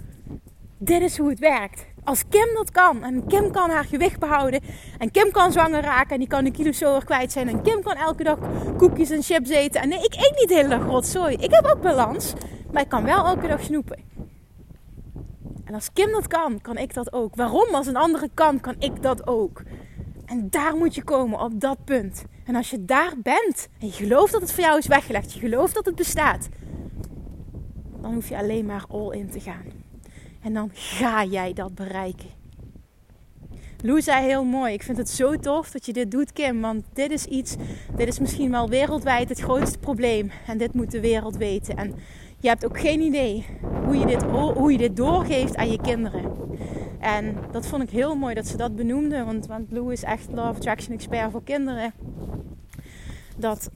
Dit 0.79 1.03
is 1.03 1.19
hoe 1.19 1.29
het 1.29 1.39
werkt. 1.39 1.87
Als 2.05 2.23
Kim 2.29 2.55
dat 2.55 2.71
kan 2.71 3.05
en 3.05 3.27
Kim 3.27 3.51
kan 3.51 3.71
haar 3.71 3.85
gewicht 3.85 4.19
behouden 4.19 4.61
en 4.99 5.11
Kim 5.11 5.31
kan 5.31 5.53
zwanger 5.53 5.83
raken 5.83 6.11
en 6.11 6.19
die 6.19 6.29
kan 6.29 6.45
een 6.45 6.53
kilo 6.53 6.73
zoer 6.73 7.05
kwijt 7.05 7.33
zijn 7.33 7.49
en 7.49 7.63
Kim 7.63 7.83
kan 7.83 7.97
elke 7.97 8.23
dag 8.23 8.39
koekjes 8.77 9.11
en 9.11 9.23
chips 9.23 9.51
eten. 9.51 9.81
En 9.81 9.89
nee, 9.89 9.99
ik 9.99 10.15
eet 10.15 10.35
niet 10.39 10.49
de 10.49 10.55
hele 10.55 10.69
dag 10.69 10.87
rotzooi. 10.87 11.37
Ik 11.37 11.51
heb 11.51 11.65
ook 11.65 11.81
balans, 11.81 12.33
maar 12.73 12.83
ik 12.83 12.89
kan 12.89 13.05
wel 13.05 13.27
elke 13.27 13.47
dag 13.47 13.63
snoepen. 13.63 13.99
En 15.65 15.75
als 15.75 15.93
Kim 15.93 16.11
dat 16.11 16.29
kan, 16.29 16.61
kan 16.61 16.77
ik 16.77 16.95
dat 16.95 17.13
ook. 17.13 17.37
Waarom? 17.37 17.75
Als 17.75 17.87
een 17.87 17.97
andere 17.97 18.29
kan, 18.35 18.61
kan 18.61 18.75
ik 18.79 19.03
dat 19.03 19.27
ook. 19.27 19.63
En 20.25 20.51
daar 20.51 20.77
moet 20.77 20.95
je 20.95 21.05
komen, 21.05 21.41
op 21.41 21.61
dat 21.61 21.85
punt. 21.85 22.25
En 22.45 22.57
als 22.57 22.71
je 22.71 22.85
daar 22.85 23.13
bent 23.23 23.69
en 23.81 23.87
je 23.87 23.93
gelooft 23.93 24.33
dat 24.33 24.41
het 24.41 24.53
voor 24.53 24.65
jou 24.65 24.79
is 24.79 24.87
weggelegd, 24.87 25.33
je 25.33 25.41
gelooft 25.41 25.75
dat 25.75 25.87
het 25.87 25.95
bestaat, 25.95 26.49
dan 28.01 28.15
hoef 28.15 28.29
je 28.29 28.37
alleen 28.37 28.67
maar 28.67 28.85
all 28.89 29.11
in 29.11 29.31
te 29.31 29.41
gaan. 29.41 29.82
En 30.43 30.55
dan 30.55 30.71
ga 30.73 31.25
jij 31.25 31.53
dat 31.53 31.75
bereiken. 31.75 32.29
Lou 33.83 34.03
zei 34.03 34.27
heel 34.27 34.45
mooi: 34.45 34.73
Ik 34.73 34.83
vind 34.83 34.97
het 34.97 35.09
zo 35.09 35.37
tof 35.37 35.71
dat 35.71 35.87
je 35.87 35.93
dit 35.93 36.11
doet, 36.11 36.33
Kim. 36.33 36.61
Want 36.61 36.85
dit 36.93 37.11
is 37.11 37.25
iets, 37.25 37.57
dit 37.97 38.09
is 38.09 38.19
misschien 38.19 38.51
wel 38.51 38.69
wereldwijd 38.69 39.29
het 39.29 39.41
grootste 39.41 39.79
probleem. 39.79 40.31
En 40.47 40.59
dit 40.59 40.75
moet 40.75 40.91
de 40.91 41.01
wereld 41.01 41.37
weten. 41.37 41.77
En 41.77 41.95
je 42.39 42.49
hebt 42.49 42.65
ook 42.65 42.81
geen 42.81 43.01
idee 43.01 43.47
hoe 43.85 43.97
je 43.97 44.07
dit, 44.07 44.23
hoe 44.33 44.73
je 44.73 44.79
dit 44.79 44.97
doorgeeft 44.97 45.57
aan 45.57 45.71
je 45.71 45.81
kinderen. 45.81 46.33
En 47.01 47.37
dat 47.51 47.67
vond 47.67 47.83
ik 47.83 47.91
heel 47.91 48.17
mooi 48.17 48.35
dat 48.35 48.47
ze 48.47 48.57
dat 48.57 48.77
benoemde. 48.77 49.25
Want, 49.25 49.47
want 49.47 49.71
Lou 49.71 49.93
is 49.93 50.03
echt 50.03 50.29
Love 50.31 50.57
Attraction 50.57 50.95
Expert 50.95 51.31
voor 51.31 51.43
kinderen. 51.45 51.93
Dat 53.37 53.71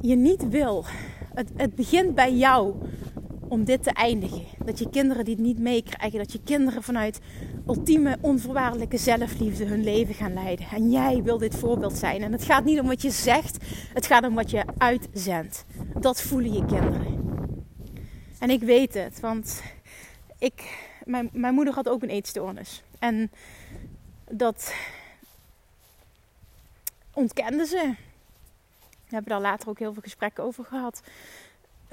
je 0.00 0.16
niet 0.16 0.48
wil. 0.48 0.84
Het, 1.34 1.50
het 1.56 1.74
begint 1.74 2.14
bij 2.14 2.34
jou 2.34 2.74
om 3.50 3.64
dit 3.64 3.82
te 3.82 3.90
eindigen. 3.90 4.44
Dat 4.64 4.78
je 4.78 4.90
kinderen 4.90 5.24
dit 5.24 5.38
niet 5.38 5.58
meekrijgen. 5.58 6.18
Dat 6.18 6.32
je 6.32 6.42
kinderen 6.44 6.82
vanuit 6.82 7.20
ultieme 7.66 8.18
onvoorwaardelijke 8.20 8.96
zelfliefde 8.96 9.64
hun 9.64 9.84
leven 9.84 10.14
gaan 10.14 10.34
leiden. 10.34 10.66
En 10.66 10.90
jij 10.90 11.22
wil 11.22 11.38
dit 11.38 11.54
voorbeeld 11.54 11.96
zijn. 11.96 12.22
En 12.22 12.32
het 12.32 12.44
gaat 12.44 12.64
niet 12.64 12.80
om 12.80 12.86
wat 12.86 13.02
je 13.02 13.10
zegt, 13.10 13.64
het 13.92 14.06
gaat 14.06 14.24
om 14.24 14.34
wat 14.34 14.50
je 14.50 14.64
uitzendt. 14.78 15.64
Dat 16.00 16.22
voelen 16.22 16.52
je 16.52 16.66
kinderen. 16.66 17.18
En 18.38 18.50
ik 18.50 18.62
weet 18.62 18.94
het, 18.94 19.20
want 19.20 19.62
ik, 20.38 20.88
mijn, 21.04 21.30
mijn 21.32 21.54
moeder 21.54 21.74
had 21.74 21.88
ook 21.88 22.02
een 22.02 22.08
eetstoornis. 22.08 22.82
En 22.98 23.30
dat 24.30 24.74
ontkende 27.12 27.66
ze. 27.66 27.94
We 28.90 29.16
hebben 29.16 29.30
daar 29.30 29.50
later 29.50 29.68
ook 29.68 29.78
heel 29.78 29.92
veel 29.92 30.02
gesprekken 30.02 30.44
over 30.44 30.64
gehad. 30.64 31.02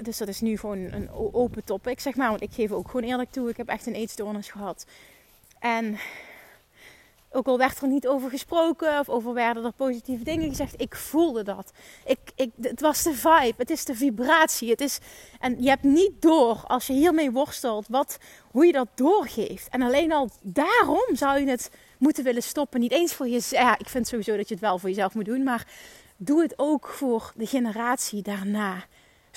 Dus 0.02 0.18
dat 0.18 0.28
is 0.28 0.40
nu 0.40 0.58
gewoon 0.58 0.78
een 0.78 1.10
open 1.12 1.64
topic, 1.64 2.00
zeg 2.00 2.16
maar. 2.16 2.28
Want 2.28 2.42
ik 2.42 2.52
geef 2.52 2.70
ook 2.70 2.90
gewoon 2.90 3.10
eerlijk 3.10 3.30
toe, 3.30 3.48
ik 3.48 3.56
heb 3.56 3.68
echt 3.68 3.86
een 3.86 3.94
eetstoornis 3.94 4.50
gehad. 4.50 4.86
En 5.58 5.98
Ook 7.30 7.46
al 7.46 7.58
werd 7.58 7.80
er 7.80 7.88
niet 7.88 8.06
over 8.06 8.30
gesproken 8.30 8.98
of 8.98 9.08
over 9.08 9.34
werden 9.34 9.64
er 9.64 9.72
positieve 9.72 10.24
dingen 10.24 10.48
gezegd, 10.48 10.80
ik 10.80 10.94
voelde 10.94 11.42
dat. 11.42 11.72
Ik, 12.04 12.18
ik, 12.34 12.50
het 12.60 12.80
was 12.80 13.02
de 13.02 13.14
vibe, 13.14 13.54
het 13.56 13.70
is 13.70 13.84
de 13.84 13.94
vibratie. 13.94 14.70
Het 14.70 14.80
is, 14.80 14.98
en 15.40 15.62
je 15.62 15.68
hebt 15.68 15.82
niet 15.82 16.22
door 16.22 16.64
als 16.66 16.86
je 16.86 16.92
hiermee 16.92 17.30
worstelt 17.30 17.86
wat, 17.88 18.18
hoe 18.50 18.66
je 18.66 18.72
dat 18.72 18.88
doorgeeft. 18.94 19.68
En 19.68 19.82
alleen 19.82 20.12
al 20.12 20.30
daarom 20.42 21.06
zou 21.12 21.40
je 21.40 21.46
het 21.46 21.70
moeten 21.98 22.24
willen 22.24 22.42
stoppen. 22.42 22.80
Niet 22.80 22.92
eens 22.92 23.14
voor 23.14 23.28
jezelf. 23.28 23.62
Ja, 23.62 23.78
ik 23.78 23.88
vind 23.88 24.06
sowieso 24.06 24.36
dat 24.36 24.48
je 24.48 24.54
het 24.54 24.62
wel 24.62 24.78
voor 24.78 24.88
jezelf 24.88 25.14
moet 25.14 25.24
doen, 25.24 25.42
maar 25.42 25.66
doe 26.16 26.42
het 26.42 26.54
ook 26.56 26.86
voor 26.88 27.32
de 27.36 27.46
generatie 27.46 28.22
daarna. 28.22 28.84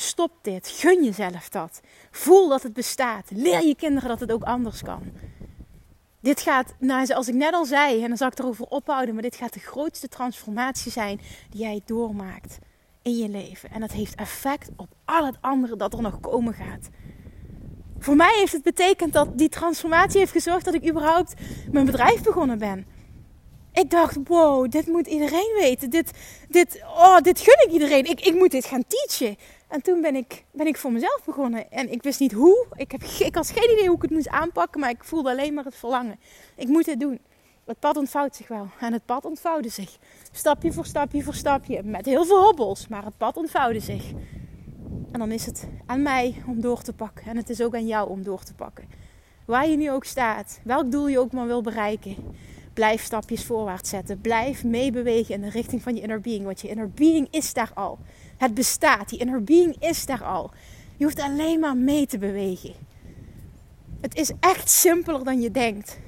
Stop 0.02 0.32
dit. 0.42 0.68
Gun 0.68 1.04
jezelf 1.04 1.50
dat. 1.50 1.82
Voel 2.12 2.50
dat 2.50 2.64
het 2.64 2.74
bestaat. 2.74 3.30
Leer 3.30 3.66
je 3.66 3.76
kinderen 3.76 4.10
dat 4.10 4.20
het 4.20 4.32
ook 4.32 4.44
anders 4.44 4.82
kan. 4.82 5.12
Dit 6.20 6.42
gaat, 6.42 6.74
nou, 6.80 7.06
zoals 7.06 7.28
ik 7.28 7.34
net 7.34 7.54
al 7.54 7.66
zei, 7.66 8.02
en 8.02 8.08
dan 8.08 8.18
zal 8.18 8.28
ik 8.28 8.40
erover 8.40 8.66
ophouden, 8.66 9.14
maar 9.14 9.24
dit 9.24 9.36
gaat 9.36 9.54
de 9.54 9.60
grootste 9.60 10.08
transformatie 10.08 10.92
zijn 10.92 11.22
die 11.50 11.62
jij 11.62 11.82
doormaakt 11.86 12.58
in 13.02 13.18
je 13.18 13.30
leven. 13.30 13.72
En 13.72 13.80
dat 13.80 13.92
heeft 13.92 14.16
effect 14.16 14.70
op 14.76 14.88
al 15.06 15.26
het 15.26 15.38
andere 15.42 15.76
dat 15.76 15.94
er 15.94 16.02
nog 16.02 16.20
komen 16.20 16.54
gaat. 16.54 16.90
Voor 18.00 18.16
mij 18.16 18.36
heeft 18.38 18.54
het 18.54 18.64
betekend 18.64 19.14
dat 19.14 19.38
die 19.38 19.50
transformatie 19.50 20.20
heeft 20.20 20.32
gezorgd 20.32 20.66
dat 20.66 20.74
ik 20.74 20.90
überhaupt 20.90 21.34
mijn 21.72 21.86
bedrijf 21.86 22.24
begonnen 22.24 22.58
ben. 22.58 22.86
Ik 23.74 23.90
dacht, 23.90 24.18
wow, 24.24 24.72
dit 24.72 24.88
moet 24.88 25.08
iedereen 25.08 25.54
weten. 25.60 25.90
Dit, 25.90 26.12
dit, 26.50 26.82
oh, 26.84 27.18
dit 27.18 27.40
gun 27.40 27.68
ik 27.68 27.74
iedereen. 27.74 28.06
Ik, 28.06 28.22
ik 28.22 28.34
moet 28.34 28.52
dit 28.52 28.66
gaan 28.66 28.84
teachen. 28.88 29.38
En 29.72 29.82
toen 29.82 30.02
ben 30.02 30.16
ik, 30.16 30.46
ben 30.52 30.68
ik 30.68 30.78
voor 30.78 30.92
mezelf 30.92 31.22
begonnen. 31.26 31.72
En 31.72 31.92
ik 31.92 32.04
wist 32.04 32.20
niet 32.20 32.32
hoe. 32.32 32.66
Ik, 32.76 32.92
heb, 32.92 33.04
ik 33.04 33.36
had 33.36 33.50
geen 33.50 33.72
idee 33.72 33.88
hoe 33.88 33.96
ik 33.96 34.02
het 34.02 34.12
moest 34.12 34.28
aanpakken. 34.28 34.80
Maar 34.80 34.90
ik 34.90 35.04
voelde 35.04 35.30
alleen 35.30 35.54
maar 35.54 35.64
het 35.64 35.76
verlangen. 35.76 36.20
Ik 36.56 36.68
moet 36.68 36.86
het 36.86 37.00
doen. 37.00 37.20
Het 37.66 37.80
pad 37.80 37.98
ontvouwt 37.98 38.36
zich 38.36 38.48
wel. 38.48 38.68
En 38.80 38.94
het 38.94 39.06
pad 39.06 39.26
ontvouwde 39.26 39.70
zich. 39.70 39.98
Stapje 40.32 40.72
voor 40.72 40.86
stapje 40.86 41.24
voor 41.24 41.34
stapje. 41.34 41.84
Met 41.84 42.06
heel 42.06 42.26
veel 42.26 42.44
hobbels. 42.44 42.88
Maar 42.88 43.06
het 43.06 43.18
pad 43.18 43.38
ontvouwde 43.38 43.80
zich. 43.80 44.12
En 45.12 45.20
dan 45.20 45.32
is 45.32 45.46
het 45.46 45.68
aan 45.86 46.02
mij 46.02 46.44
om 46.48 46.62
door 46.62 46.82
te 46.82 46.94
pakken. 46.94 47.26
En 47.26 47.38
het 47.38 47.50
is 47.50 47.62
ook 47.62 47.76
aan 47.76 47.88
jou 47.88 48.10
om 48.10 48.24
door 48.24 48.44
te 48.44 48.54
pakken. 48.54 48.90
Waar 49.46 49.68
je 49.68 49.78
nu 49.78 49.92
ook 49.92 50.06
staat. 50.06 50.60
Welk 50.64 50.92
doel 50.92 51.08
je 51.08 51.20
ook 51.20 51.32
maar 51.32 51.48
wil 51.48 51.62
bereiken. 51.62 52.16
Blijf 52.74 53.04
stapjes 53.04 53.46
voorwaarts 53.46 53.90
zetten. 53.90 54.22
Blijf 54.22 54.64
meebewegen 54.64 55.36
in 55.36 55.42
de 55.42 55.50
richting 55.50 55.82
van 55.82 55.96
je 55.96 56.02
inner 56.02 56.22
being. 56.22 56.46
Want 56.46 56.62
je 56.62 56.68
inner 56.68 56.90
being 56.90 57.28
is 57.32 57.54
daar 57.54 57.72
al. 57.74 58.00
Het 58.38 58.54
bestaat. 58.54 59.10
Die 59.10 59.20
inner 59.20 59.44
being 59.44 59.76
is 59.80 60.06
daar 60.06 60.24
al. 60.24 60.52
Je 60.98 61.04
hoeft 61.04 61.20
alleen 61.20 61.60
maar 61.60 61.78
mee 61.78 62.06
te 62.08 62.18
bewegen. 62.18 62.74
Het 64.02 64.16
is 64.16 64.32
echt 64.40 64.70
simpeler 64.70 65.24
dan 65.24 65.42
je 65.42 65.52
denkt. 65.52 66.00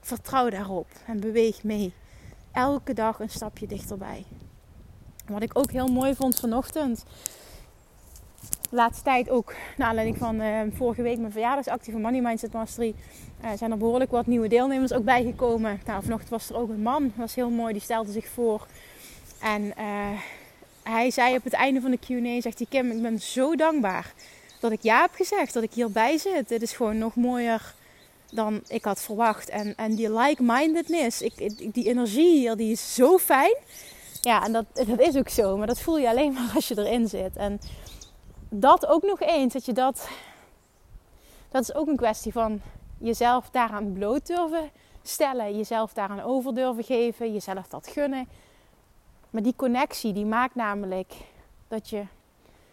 Vertrouw 0.00 0.50
daarop 0.50 0.86
en 1.06 1.20
beweeg 1.20 1.62
mee. 1.62 1.92
Elke 2.52 2.92
dag 2.92 3.20
een 3.20 3.30
stapje 3.30 3.66
dichterbij. 3.66 4.24
Wat 5.26 5.42
ik 5.42 5.58
ook 5.58 5.70
heel 5.70 5.88
mooi 5.88 6.14
vond 6.14 6.40
vanochtend. 6.40 7.04
Laatste 8.72 9.04
tijd 9.04 9.30
ook, 9.30 9.54
naar 9.76 9.88
aanleiding 9.88 10.18
van 10.18 10.40
uh, 10.40 10.60
vorige 10.72 11.02
week 11.02 11.18
mijn 11.18 11.32
verjaardagsactie 11.32 11.92
van 11.92 12.00
Money 12.00 12.20
Mindset 12.20 12.52
Mastery, 12.52 12.94
uh, 13.44 13.50
zijn 13.56 13.70
er 13.70 13.78
behoorlijk 13.78 14.10
wat 14.10 14.26
nieuwe 14.26 14.48
deelnemers 14.48 14.92
ook 14.92 15.04
bijgekomen. 15.04 15.80
Nou, 15.86 16.02
vanochtend 16.02 16.30
was 16.30 16.48
er 16.48 16.56
ook 16.56 16.68
een 16.68 16.82
man, 16.82 17.12
was 17.16 17.34
heel 17.34 17.50
mooi, 17.50 17.72
die 17.72 17.82
stelde 17.82 18.12
zich 18.12 18.26
voor. 18.26 18.66
En 19.40 19.62
uh, 19.62 20.20
hij 20.82 21.10
zei 21.10 21.36
op 21.36 21.44
het 21.44 21.52
einde 21.52 21.80
van 21.80 21.90
de 21.90 21.98
Q&A, 21.98 22.40
zegt 22.40 22.58
hij, 22.58 22.66
Kim, 22.70 22.90
ik 22.90 23.02
ben 23.02 23.20
zo 23.20 23.56
dankbaar 23.56 24.12
dat 24.60 24.72
ik 24.72 24.82
ja 24.82 25.00
heb 25.00 25.14
gezegd, 25.14 25.54
dat 25.54 25.62
ik 25.62 25.72
hierbij 25.72 26.18
zit. 26.18 26.48
Dit 26.48 26.62
is 26.62 26.72
gewoon 26.72 26.98
nog 26.98 27.14
mooier 27.14 27.74
dan 28.30 28.60
ik 28.68 28.84
had 28.84 29.00
verwacht. 29.00 29.48
En, 29.48 29.74
en 29.76 29.94
die 29.94 30.12
like-mindedness, 30.12 31.22
ik, 31.22 31.34
die 31.74 31.88
energie 31.88 32.38
hier, 32.38 32.56
die 32.56 32.72
is 32.72 32.94
zo 32.94 33.18
fijn. 33.18 33.56
Ja, 34.20 34.44
en 34.44 34.52
dat, 34.52 34.64
dat 34.72 35.00
is 35.00 35.16
ook 35.16 35.28
zo. 35.28 35.56
Maar 35.56 35.66
dat 35.66 35.80
voel 35.80 35.98
je 35.98 36.08
alleen 36.08 36.32
maar 36.32 36.52
als 36.54 36.68
je 36.68 36.78
erin 36.78 37.08
zit. 37.08 37.36
En 37.36 37.60
dat 38.54 38.86
ook 38.86 39.02
nog 39.02 39.20
eens, 39.20 39.52
dat 39.52 39.64
je 39.64 39.72
dat... 39.72 40.08
Dat 41.48 41.62
is 41.62 41.74
ook 41.74 41.86
een 41.86 41.96
kwestie 41.96 42.32
van 42.32 42.60
jezelf 42.98 43.50
daaraan 43.50 43.92
bloot 43.92 44.26
durven 44.26 44.70
stellen. 45.02 45.56
Jezelf 45.56 45.92
daaraan 45.92 46.20
over 46.20 46.54
durven 46.54 46.84
geven. 46.84 47.32
Jezelf 47.32 47.68
dat 47.68 47.86
gunnen. 47.86 48.28
Maar 49.30 49.42
die 49.42 49.56
connectie, 49.56 50.12
die 50.12 50.26
maakt 50.26 50.54
namelijk 50.54 51.14
dat 51.68 51.90
je 51.90 52.04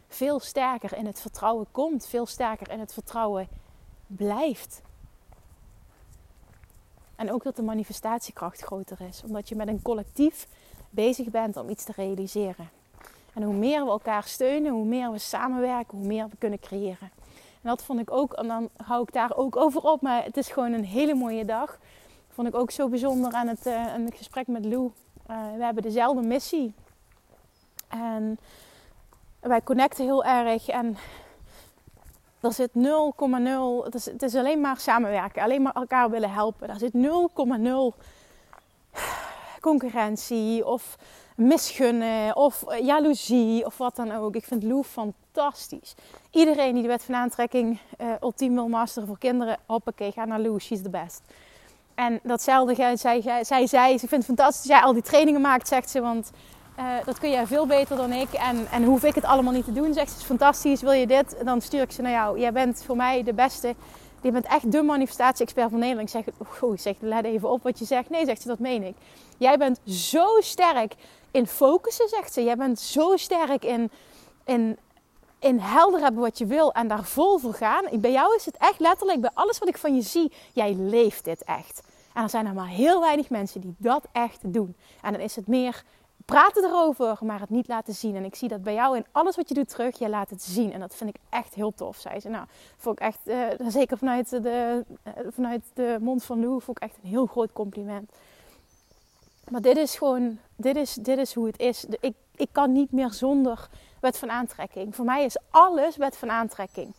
veel 0.07 0.39
sterker 0.39 0.97
in 0.97 1.05
het 1.05 1.21
vertrouwen 1.21 1.65
komt. 1.71 2.07
Veel 2.07 2.25
sterker 2.25 2.71
in 2.71 2.79
het 2.79 2.93
vertrouwen 2.93 3.47
blijft. 4.07 4.81
En 7.15 7.31
ook 7.31 7.43
dat 7.43 7.55
de 7.55 7.61
manifestatiekracht 7.61 8.61
groter 8.61 9.01
is. 9.01 9.23
Omdat 9.23 9.49
je 9.49 9.55
met 9.55 9.67
een 9.67 9.81
collectief 9.81 10.47
bezig 10.89 11.29
bent 11.29 11.57
om 11.57 11.69
iets 11.69 11.83
te 11.83 11.91
realiseren. 11.95 12.78
En 13.33 13.43
hoe 13.43 13.53
meer 13.53 13.83
we 13.83 13.89
elkaar 13.89 14.23
steunen, 14.23 14.71
hoe 14.71 14.85
meer 14.85 15.11
we 15.11 15.17
samenwerken, 15.17 15.97
hoe 15.97 16.07
meer 16.07 16.27
we 16.29 16.35
kunnen 16.37 16.59
creëren. 16.59 17.11
En 17.61 17.69
dat 17.69 17.83
vond 17.83 17.99
ik 17.99 18.11
ook, 18.11 18.33
en 18.33 18.47
dan 18.47 18.69
hou 18.83 19.01
ik 19.01 19.13
daar 19.13 19.35
ook 19.35 19.55
over 19.55 19.81
op, 19.81 20.01
maar 20.01 20.23
het 20.23 20.37
is 20.37 20.49
gewoon 20.49 20.71
een 20.71 20.85
hele 20.85 21.13
mooie 21.13 21.45
dag. 21.45 21.79
Vond 22.29 22.47
ik 22.47 22.55
ook 22.55 22.71
zo 22.71 22.89
bijzonder 22.89 23.31
aan 23.31 23.47
het, 23.47 23.63
het 23.63 24.15
gesprek 24.15 24.47
met 24.47 24.65
Lou. 24.65 24.91
Uh, 25.29 25.37
we 25.57 25.63
hebben 25.63 25.83
dezelfde 25.83 26.21
missie. 26.21 26.73
En 27.87 28.39
wij 29.39 29.61
connecten 29.61 30.03
heel 30.03 30.23
erg. 30.23 30.67
En 30.67 30.97
er 32.39 32.53
zit 32.53 32.69
0,0. 32.69 32.79
Het 33.83 34.05
het 34.05 34.23
is 34.23 34.35
alleen 34.35 34.61
maar 34.61 34.77
samenwerken, 34.77 35.43
alleen 35.43 35.61
maar 35.61 35.73
elkaar 35.73 36.09
willen 36.09 36.31
helpen. 36.31 36.69
Er 36.69 36.79
zit 36.79 36.93
0,0 36.93 36.99
concurrentie 39.59 40.65
of 40.65 40.97
misgunnen 41.35 42.35
of 42.35 42.63
eh, 42.67 42.85
jaloezie 42.85 43.65
of 43.65 43.77
wat 43.77 43.95
dan 43.95 44.11
ook. 44.11 44.35
Ik 44.35 44.45
vind 44.45 44.63
Lou 44.63 44.83
fantastisch. 44.83 45.95
Iedereen 46.31 46.73
die 46.73 46.81
de 46.81 46.87
wet 46.87 47.03
van 47.03 47.15
aantrekking 47.15 47.79
uh, 48.01 48.07
ultiem 48.21 48.53
wil 48.53 48.67
masteren 48.67 49.07
voor 49.07 49.17
kinderen, 49.17 49.57
hoppakee, 49.65 50.11
ga 50.11 50.25
naar 50.25 50.39
Lou, 50.39 50.59
she's 50.59 50.81
the 50.81 50.89
best. 50.89 51.21
En 51.95 52.19
datzelfde 52.23 52.75
zij, 52.75 53.21
zij, 53.21 53.43
zij 53.43 53.67
zei, 53.67 53.97
ze 53.97 54.07
vindt 54.07 54.27
het 54.27 54.35
fantastisch 54.35 54.67
dat 54.67 54.77
jij 54.77 54.87
al 54.87 54.93
die 54.93 55.01
trainingen 55.01 55.41
maakt, 55.41 55.67
zegt 55.67 55.89
ze, 55.89 56.01
want 56.01 56.31
uh, 56.79 56.85
dat 57.05 57.19
kun 57.19 57.29
jij 57.29 57.47
veel 57.47 57.65
beter 57.65 57.97
dan 57.97 58.11
ik. 58.11 58.33
En, 58.33 58.67
en 58.71 58.83
hoef 58.83 59.03
ik 59.03 59.15
het 59.15 59.23
allemaal 59.23 59.53
niet 59.53 59.65
te 59.65 59.73
doen, 59.73 59.93
zegt 59.93 60.11
ze, 60.11 60.17
is 60.17 60.23
fantastisch, 60.23 60.81
wil 60.81 60.91
je 60.91 61.07
dit? 61.07 61.35
Dan 61.43 61.61
stuur 61.61 61.81
ik 61.81 61.91
ze 61.91 62.01
naar 62.01 62.11
jou. 62.11 62.39
Jij 62.39 62.51
bent 62.51 62.83
voor 62.85 62.95
mij 62.95 63.23
de 63.23 63.33
beste 63.33 63.75
je 64.21 64.31
bent 64.31 64.45
echt 64.45 64.71
de 64.71 64.81
manifestatie-expert 64.81 65.69
van 65.69 65.79
Nederland. 65.79 66.15
Ik 66.15 66.23
zeg, 66.23 66.35
oh, 66.61 66.73
ik 66.73 66.79
zeg, 66.79 66.95
let 66.99 67.25
even 67.25 67.49
op 67.49 67.63
wat 67.63 67.79
je 67.79 67.85
zegt. 67.85 68.09
Nee, 68.09 68.25
zegt 68.25 68.41
ze, 68.41 68.47
dat 68.47 68.59
meen 68.59 68.83
ik. 68.83 68.95
Jij 69.39 69.57
bent 69.57 69.79
zo 69.85 70.25
sterk 70.39 70.95
in 71.31 71.47
focussen, 71.47 72.09
zegt 72.09 72.33
ze. 72.33 72.43
Jij 72.43 72.55
bent 72.55 72.79
zo 72.79 73.17
sterk 73.17 73.65
in, 73.65 73.91
in, 74.45 74.77
in 75.39 75.59
helder 75.59 75.99
hebben 75.99 76.21
wat 76.21 76.37
je 76.37 76.45
wil 76.45 76.71
en 76.71 76.87
daar 76.87 77.03
vol 77.03 77.37
voor 77.37 77.53
gaan. 77.53 77.85
Bij 77.91 78.11
jou 78.11 78.35
is 78.35 78.45
het 78.45 78.57
echt 78.57 78.79
letterlijk, 78.79 79.21
bij 79.21 79.31
alles 79.33 79.59
wat 79.59 79.67
ik 79.67 79.77
van 79.77 79.95
je 79.95 80.01
zie, 80.01 80.31
jij 80.53 80.73
leeft 80.73 81.23
dit 81.23 81.43
echt. 81.43 81.81
En 82.13 82.23
er 82.23 82.29
zijn 82.29 82.45
er 82.45 82.53
maar 82.53 82.67
heel 82.67 82.99
weinig 82.99 83.29
mensen 83.29 83.61
die 83.61 83.75
dat 83.77 84.07
echt 84.11 84.53
doen. 84.53 84.75
En 85.01 85.11
dan 85.11 85.21
is 85.21 85.35
het 85.35 85.47
meer 85.47 85.83
praten 86.25 86.63
erover, 86.63 87.17
maar 87.21 87.39
het 87.39 87.49
niet 87.49 87.67
laten 87.67 87.93
zien. 87.93 88.15
En 88.15 88.25
ik 88.25 88.35
zie 88.35 88.49
dat 88.49 88.63
bij 88.63 88.73
jou 88.73 88.95
in 88.95 89.05
alles 89.11 89.35
wat 89.35 89.47
je 89.47 89.53
doet 89.53 89.69
terug, 89.69 89.99
je 89.99 90.09
laat 90.09 90.29
het 90.29 90.43
zien. 90.43 90.73
En 90.73 90.79
dat 90.79 90.95
vind 90.95 91.09
ik 91.09 91.15
echt 91.29 91.53
heel 91.53 91.73
tof, 91.73 91.97
zei 91.97 92.19
ze. 92.19 92.29
Nou, 92.29 92.45
vond 92.77 92.99
ik 92.99 93.05
echt, 93.05 93.19
uh, 93.23 93.45
zeker 93.67 93.97
vanuit 93.97 94.29
de, 94.29 94.85
uh, 95.07 95.13
vanuit 95.29 95.63
de 95.73 95.97
mond 96.01 96.23
van 96.23 96.39
Lou, 96.39 96.61
vond 96.61 96.77
ik 96.77 96.83
echt 96.83 96.97
een 97.01 97.09
heel 97.09 97.25
groot 97.25 97.53
compliment. 97.53 98.11
Maar 99.49 99.61
dit 99.61 99.77
is 99.77 99.97
gewoon, 99.97 100.37
dit 100.55 100.75
is, 100.75 100.93
dit 100.93 101.17
is 101.17 101.33
hoe 101.33 101.45
het 101.45 101.59
is. 101.59 101.85
Ik, 101.99 102.13
ik 102.35 102.49
kan 102.51 102.71
niet 102.71 102.91
meer 102.91 103.13
zonder 103.13 103.69
wet 104.01 104.17
van 104.17 104.29
aantrekking. 104.29 104.95
Voor 104.95 105.05
mij 105.05 105.25
is 105.25 105.37
alles 105.49 105.97
wet 105.97 106.17
van 106.17 106.29
aantrekking. 106.31 106.93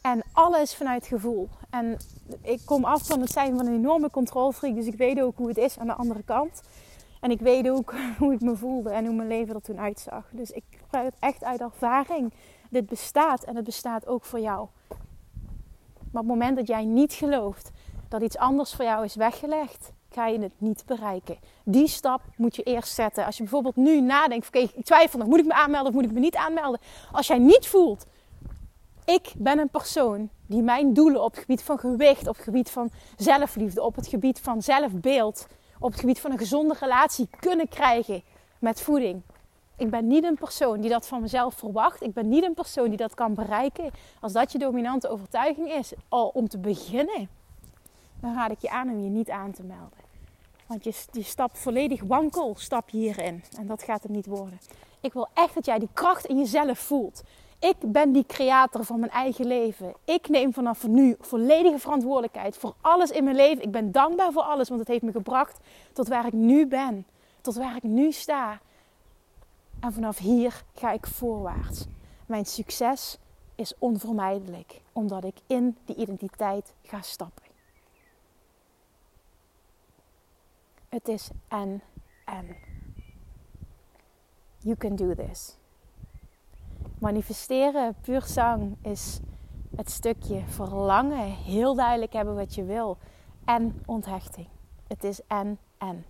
En 0.00 0.22
alles 0.32 0.74
vanuit 0.74 1.06
gevoel. 1.06 1.48
En 1.70 1.96
ik 2.42 2.60
kom 2.64 2.84
af 2.84 3.06
van 3.06 3.20
het 3.20 3.30
zijn 3.30 3.56
van 3.56 3.66
een 3.66 3.74
enorme 3.74 4.10
controlfreak. 4.10 4.74
Dus 4.74 4.86
ik 4.86 4.96
weet 4.96 5.20
ook 5.20 5.36
hoe 5.36 5.48
het 5.48 5.56
is 5.56 5.78
aan 5.78 5.86
de 5.86 5.94
andere 5.94 6.22
kant. 6.22 6.62
En 7.20 7.30
ik 7.30 7.40
weet 7.40 7.68
ook 7.68 7.94
hoe 8.18 8.32
ik 8.32 8.40
me 8.40 8.56
voelde 8.56 8.90
en 8.90 9.06
hoe 9.06 9.14
mijn 9.14 9.28
leven 9.28 9.54
er 9.54 9.62
toen 9.62 9.80
uitzag. 9.80 10.24
Dus 10.30 10.50
ik 10.50 10.64
praat 10.90 11.04
het 11.04 11.14
echt 11.18 11.44
uit 11.44 11.60
ervaring. 11.60 12.32
Dit 12.70 12.86
bestaat 12.86 13.44
en 13.44 13.56
het 13.56 13.64
bestaat 13.64 14.06
ook 14.06 14.24
voor 14.24 14.40
jou. 14.40 14.68
Maar 16.10 16.22
op 16.22 16.28
het 16.28 16.38
moment 16.38 16.56
dat 16.56 16.66
jij 16.66 16.84
niet 16.84 17.12
gelooft 17.12 17.70
dat 18.08 18.22
iets 18.22 18.36
anders 18.36 18.74
voor 18.74 18.84
jou 18.84 19.04
is 19.04 19.14
weggelegd, 19.14 19.92
ga 20.16 20.26
je 20.26 20.38
het 20.38 20.52
niet 20.58 20.82
bereiken. 20.86 21.38
Die 21.64 21.88
stap 21.88 22.20
moet 22.36 22.56
je 22.56 22.62
eerst 22.62 22.94
zetten. 22.94 23.24
Als 23.24 23.36
je 23.36 23.42
bijvoorbeeld 23.42 23.76
nu 23.76 24.00
nadenkt, 24.00 24.46
oké, 24.46 24.58
ik 24.58 24.84
twijfel 24.84 25.18
nog, 25.18 25.28
moet 25.28 25.38
ik 25.38 25.46
me 25.46 25.54
aanmelden 25.54 25.88
of 25.88 25.94
moet 25.94 26.04
ik 26.04 26.12
me 26.12 26.20
niet 26.20 26.36
aanmelden? 26.36 26.80
Als 27.12 27.26
jij 27.26 27.38
niet 27.38 27.66
voelt, 27.66 28.06
ik 29.04 29.32
ben 29.36 29.58
een 29.58 29.68
persoon 29.68 30.28
die 30.46 30.62
mijn 30.62 30.94
doelen 30.94 31.22
op 31.22 31.30
het 31.30 31.40
gebied 31.40 31.62
van 31.62 31.78
gewicht, 31.78 32.26
op 32.26 32.34
het 32.34 32.44
gebied 32.44 32.70
van 32.70 32.90
zelfliefde, 33.16 33.82
op 33.82 33.96
het 33.96 34.06
gebied 34.06 34.40
van 34.40 34.62
zelfbeeld, 34.62 35.46
op 35.78 35.90
het 35.90 36.00
gebied 36.00 36.20
van 36.20 36.30
een 36.30 36.38
gezonde 36.38 36.74
relatie 36.80 37.28
kunnen 37.40 37.68
krijgen 37.68 38.22
met 38.58 38.80
voeding. 38.80 39.22
Ik 39.76 39.90
ben 39.90 40.06
niet 40.06 40.24
een 40.24 40.38
persoon 40.38 40.80
die 40.80 40.90
dat 40.90 41.06
van 41.06 41.20
mezelf 41.20 41.54
verwacht. 41.54 42.02
Ik 42.02 42.12
ben 42.12 42.28
niet 42.28 42.44
een 42.44 42.54
persoon 42.54 42.88
die 42.88 42.96
dat 42.96 43.14
kan 43.14 43.34
bereiken. 43.34 43.90
Als 44.20 44.32
dat 44.32 44.52
je 44.52 44.58
dominante 44.58 45.08
overtuiging 45.08 45.72
is, 45.72 45.92
al 46.08 46.28
om 46.28 46.48
te 46.48 46.58
beginnen. 46.58 47.28
dan 48.20 48.34
raad 48.34 48.50
ik 48.50 48.60
je 48.60 48.70
aan 48.70 48.88
om 48.88 49.02
je 49.02 49.10
niet 49.10 49.30
aan 49.30 49.52
te 49.52 49.62
melden. 49.62 50.05
Want 50.66 50.84
je, 50.84 51.22
stapt 51.22 51.58
volledig 51.58 52.02
wankel, 52.02 52.54
stap 52.58 52.88
je 52.88 52.98
hierin. 52.98 53.44
En 53.58 53.66
dat 53.66 53.82
gaat 53.82 54.02
het 54.02 54.12
niet 54.12 54.26
worden. 54.26 54.58
Ik 55.00 55.12
wil 55.12 55.28
echt 55.34 55.54
dat 55.54 55.66
jij 55.66 55.78
die 55.78 55.88
kracht 55.92 56.26
in 56.26 56.38
jezelf 56.38 56.78
voelt. 56.78 57.22
Ik 57.58 57.76
ben 57.80 58.12
die 58.12 58.26
creator 58.26 58.84
van 58.84 59.00
mijn 59.00 59.12
eigen 59.12 59.46
leven. 59.46 59.94
Ik 60.04 60.28
neem 60.28 60.52
vanaf 60.52 60.86
nu 60.86 61.16
volledige 61.20 61.78
verantwoordelijkheid 61.78 62.56
voor 62.56 62.74
alles 62.80 63.10
in 63.10 63.24
mijn 63.24 63.36
leven. 63.36 63.62
Ik 63.62 63.70
ben 63.70 63.92
dankbaar 63.92 64.32
voor 64.32 64.42
alles, 64.42 64.68
want 64.68 64.80
het 64.80 64.88
heeft 64.88 65.02
me 65.02 65.12
gebracht 65.12 65.58
tot 65.92 66.08
waar 66.08 66.26
ik 66.26 66.32
nu 66.32 66.66
ben. 66.66 67.06
Tot 67.40 67.54
waar 67.54 67.76
ik 67.76 67.82
nu 67.82 68.12
sta. 68.12 68.60
En 69.80 69.92
vanaf 69.92 70.18
hier 70.18 70.62
ga 70.74 70.92
ik 70.92 71.06
voorwaarts. 71.06 71.84
Mijn 72.26 72.46
succes 72.46 73.18
is 73.54 73.74
onvermijdelijk, 73.78 74.80
omdat 74.92 75.24
ik 75.24 75.36
in 75.46 75.76
die 75.84 75.96
identiteit 75.96 76.72
ga 76.82 77.00
stappen. 77.00 77.45
Het 80.88 81.08
is 81.08 81.30
en 81.48 81.82
en. 82.24 82.56
You 84.58 84.76
can 84.76 84.96
do 84.96 85.14
this. 85.14 85.56
Manifesteren, 86.98 87.94
puur 88.00 88.22
zang, 88.22 88.76
is 88.82 89.20
het 89.76 89.90
stukje 89.90 90.42
verlangen, 90.46 91.30
heel 91.30 91.74
duidelijk 91.74 92.12
hebben 92.12 92.34
wat 92.34 92.54
je 92.54 92.64
wil 92.64 92.98
en 93.44 93.82
onthechting. 93.86 94.48
Het 94.86 95.04
is 95.04 95.20
en 95.26 95.58
en. 95.78 96.04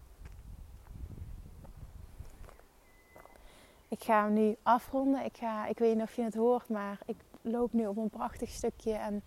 Ik 3.88 4.04
ga 4.04 4.22
hem 4.24 4.32
nu 4.32 4.56
afronden. 4.62 5.24
Ik, 5.24 5.36
ga, 5.36 5.66
ik 5.66 5.78
weet 5.78 5.94
niet 5.94 6.02
of 6.02 6.16
je 6.16 6.22
het 6.22 6.34
hoort, 6.34 6.68
maar 6.68 6.98
ik 7.06 7.16
loop 7.40 7.72
nu 7.72 7.86
op 7.86 7.96
een 7.96 8.10
prachtig 8.10 8.50
stukje 8.50 8.92
en 8.92 9.22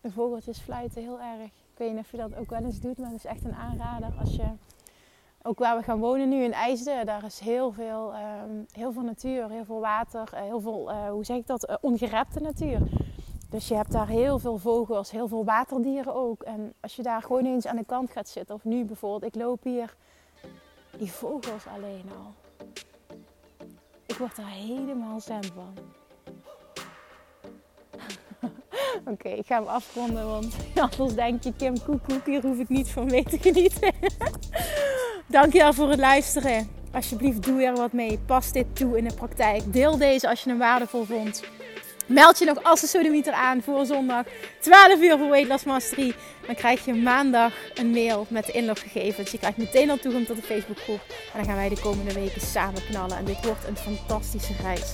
de 0.00 0.10
vogeltjes 0.10 0.58
fluiten 0.58 1.02
heel 1.02 1.20
erg. 1.20 1.50
Ik 1.72 1.78
weet 1.78 1.90
niet 1.90 2.00
of 2.00 2.10
je 2.10 2.16
dat 2.16 2.36
ook 2.36 2.50
wel 2.50 2.64
eens 2.64 2.80
doet, 2.80 2.98
maar 2.98 3.10
het 3.10 3.16
is 3.16 3.24
echt 3.24 3.44
een 3.44 3.54
aanrader 3.54 4.12
als 4.20 4.36
je 4.36 4.44
ook 5.42 5.58
waar 5.58 5.76
we 5.76 5.82
gaan 5.82 5.98
wonen 5.98 6.28
nu 6.28 6.42
in 6.42 6.52
IJsden, 6.52 7.06
daar 7.06 7.24
is 7.24 7.38
heel 7.38 7.72
veel, 7.72 8.12
ehm, 8.12 8.50
heel 8.72 8.92
veel 8.92 9.02
natuur, 9.02 9.48
heel 9.48 9.64
veel 9.64 9.80
water, 9.80 10.28
eh, 10.32 10.42
heel 10.42 10.60
veel, 10.60 10.90
uh, 10.90 11.10
hoe 11.10 11.24
zeg 11.24 11.36
ik 11.36 11.46
dat, 11.46 11.70
uh, 11.70 11.76
ongerepte 11.80 12.40
natuur. 12.40 12.80
Dus 13.50 13.68
je 13.68 13.74
hebt 13.74 13.92
daar 13.92 14.08
heel 14.08 14.38
veel 14.38 14.58
vogels, 14.58 15.10
heel 15.10 15.28
veel 15.28 15.44
waterdieren 15.44 16.14
ook. 16.14 16.42
En 16.42 16.72
als 16.80 16.96
je 16.96 17.02
daar 17.02 17.22
gewoon 17.22 17.44
eens 17.44 17.66
aan 17.66 17.76
de 17.76 17.84
kant 17.84 18.10
gaat 18.10 18.28
zitten, 18.28 18.54
of 18.54 18.64
nu 18.64 18.84
bijvoorbeeld, 18.84 19.34
ik 19.34 19.40
loop 19.42 19.62
hier, 19.62 19.96
die 20.98 21.12
vogels 21.12 21.66
alleen 21.66 22.04
al. 22.16 22.32
Ik 24.06 24.16
word 24.16 24.38
er 24.38 24.46
helemaal 24.46 25.20
zen 25.20 25.44
van. 25.44 25.74
Oké, 29.12 29.28
ik 29.28 29.46
ga 29.46 29.56
hem 29.56 29.66
afronden, 29.66 30.26
want 30.26 30.54
anders 30.98 31.14
denk 31.14 31.42
je, 31.42 31.52
Kim, 31.56 31.82
koek, 31.82 32.26
hier 32.26 32.42
hoef 32.42 32.58
ik 32.58 32.68
niet 32.68 32.88
van 32.88 33.04
mee 33.04 33.24
te 33.24 33.38
genieten. 33.38 33.92
Dankjewel 35.26 35.72
voor 35.72 35.90
het 35.90 35.98
luisteren. 35.98 36.68
Alsjeblieft, 36.92 37.42
doe 37.42 37.62
er 37.62 37.74
wat 37.74 37.92
mee. 37.92 38.18
Pas 38.26 38.52
dit 38.52 38.76
toe 38.76 38.98
in 38.98 39.04
de 39.04 39.14
praktijk. 39.14 39.72
Deel 39.72 39.98
deze 39.98 40.28
als 40.28 40.42
je 40.42 40.48
hem 40.50 40.58
waardevol 40.58 41.04
vond. 41.04 41.42
Meld 42.06 42.38
je 42.38 42.44
nog 42.44 42.62
als 42.62 42.80
de 42.80 42.86
sodemieter 42.86 43.32
aan 43.32 43.62
voor 43.62 43.86
zondag 43.86 44.24
12 44.60 45.00
uur 45.00 45.18
voor 45.18 45.28
Weight 45.28 45.48
Loss 45.48 45.64
Mastery. 45.64 46.14
Dan 46.46 46.54
krijg 46.54 46.84
je 46.84 46.94
maandag 46.94 47.52
een 47.74 47.90
mail 47.90 48.26
met 48.28 48.46
de 48.46 48.52
inloggegevens. 48.52 49.30
Je 49.30 49.38
krijgt 49.38 49.56
meteen 49.56 49.90
al 49.90 49.98
toegang 49.98 50.26
tot 50.26 50.36
de 50.36 50.42
Facebookgroep. 50.42 51.00
En 51.08 51.36
dan 51.36 51.44
gaan 51.44 51.56
wij 51.56 51.68
de 51.68 51.80
komende 51.80 52.12
weken 52.12 52.40
samen 52.40 52.86
knallen. 52.86 53.16
En 53.16 53.24
dit 53.24 53.44
wordt 53.44 53.68
een 53.68 53.76
fantastische 53.76 54.52
reis. 54.62 54.92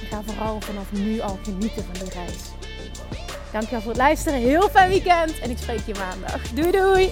Ik 0.00 0.08
ga 0.10 0.22
vooral 0.22 0.60
vanaf 0.60 0.92
nu 0.92 1.20
al 1.20 1.38
genieten 1.42 1.84
van 1.84 2.06
die 2.06 2.14
reis. 2.14 2.63
Dankjewel 3.54 3.80
voor 3.80 3.90
het 3.90 4.00
luisteren. 4.00 4.38
Heel 4.38 4.68
fijn 4.68 4.88
weekend. 4.88 5.38
En 5.40 5.50
ik 5.50 5.58
spreek 5.58 5.86
je 5.86 5.94
maandag. 5.98 6.48
Doei 6.48 6.70
doei. 6.70 7.10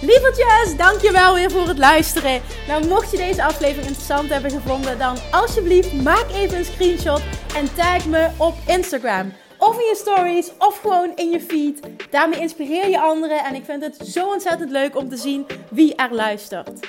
Lievertjes, 0.00 0.76
dankjewel 0.76 1.34
weer 1.34 1.50
voor 1.50 1.68
het 1.68 1.78
luisteren. 1.78 2.40
Nou, 2.68 2.86
mocht 2.86 3.10
je 3.10 3.16
deze 3.16 3.44
aflevering 3.44 3.86
interessant 3.86 4.30
hebben 4.30 4.50
gevonden, 4.50 4.98
dan 4.98 5.16
alsjeblieft 5.30 5.92
maak 5.92 6.26
even 6.34 6.58
een 6.58 6.64
screenshot 6.64 7.22
en 7.56 7.74
tag 7.74 8.06
me 8.06 8.30
op 8.36 8.54
Instagram. 8.66 9.32
Of 9.58 9.78
in 9.78 9.84
je 9.84 9.96
stories, 9.96 10.50
of 10.58 10.78
gewoon 10.78 11.12
in 11.14 11.30
je 11.30 11.40
feed. 11.40 11.80
Daarmee 12.10 12.40
inspireer 12.40 12.88
je 12.88 13.00
anderen 13.00 13.44
en 13.44 13.54
ik 13.54 13.64
vind 13.64 13.82
het 13.82 13.96
zo 14.08 14.26
ontzettend 14.26 14.70
leuk 14.70 14.96
om 14.96 15.08
te 15.08 15.16
zien 15.16 15.46
wie 15.70 15.94
er 15.94 16.14
luistert. 16.14 16.88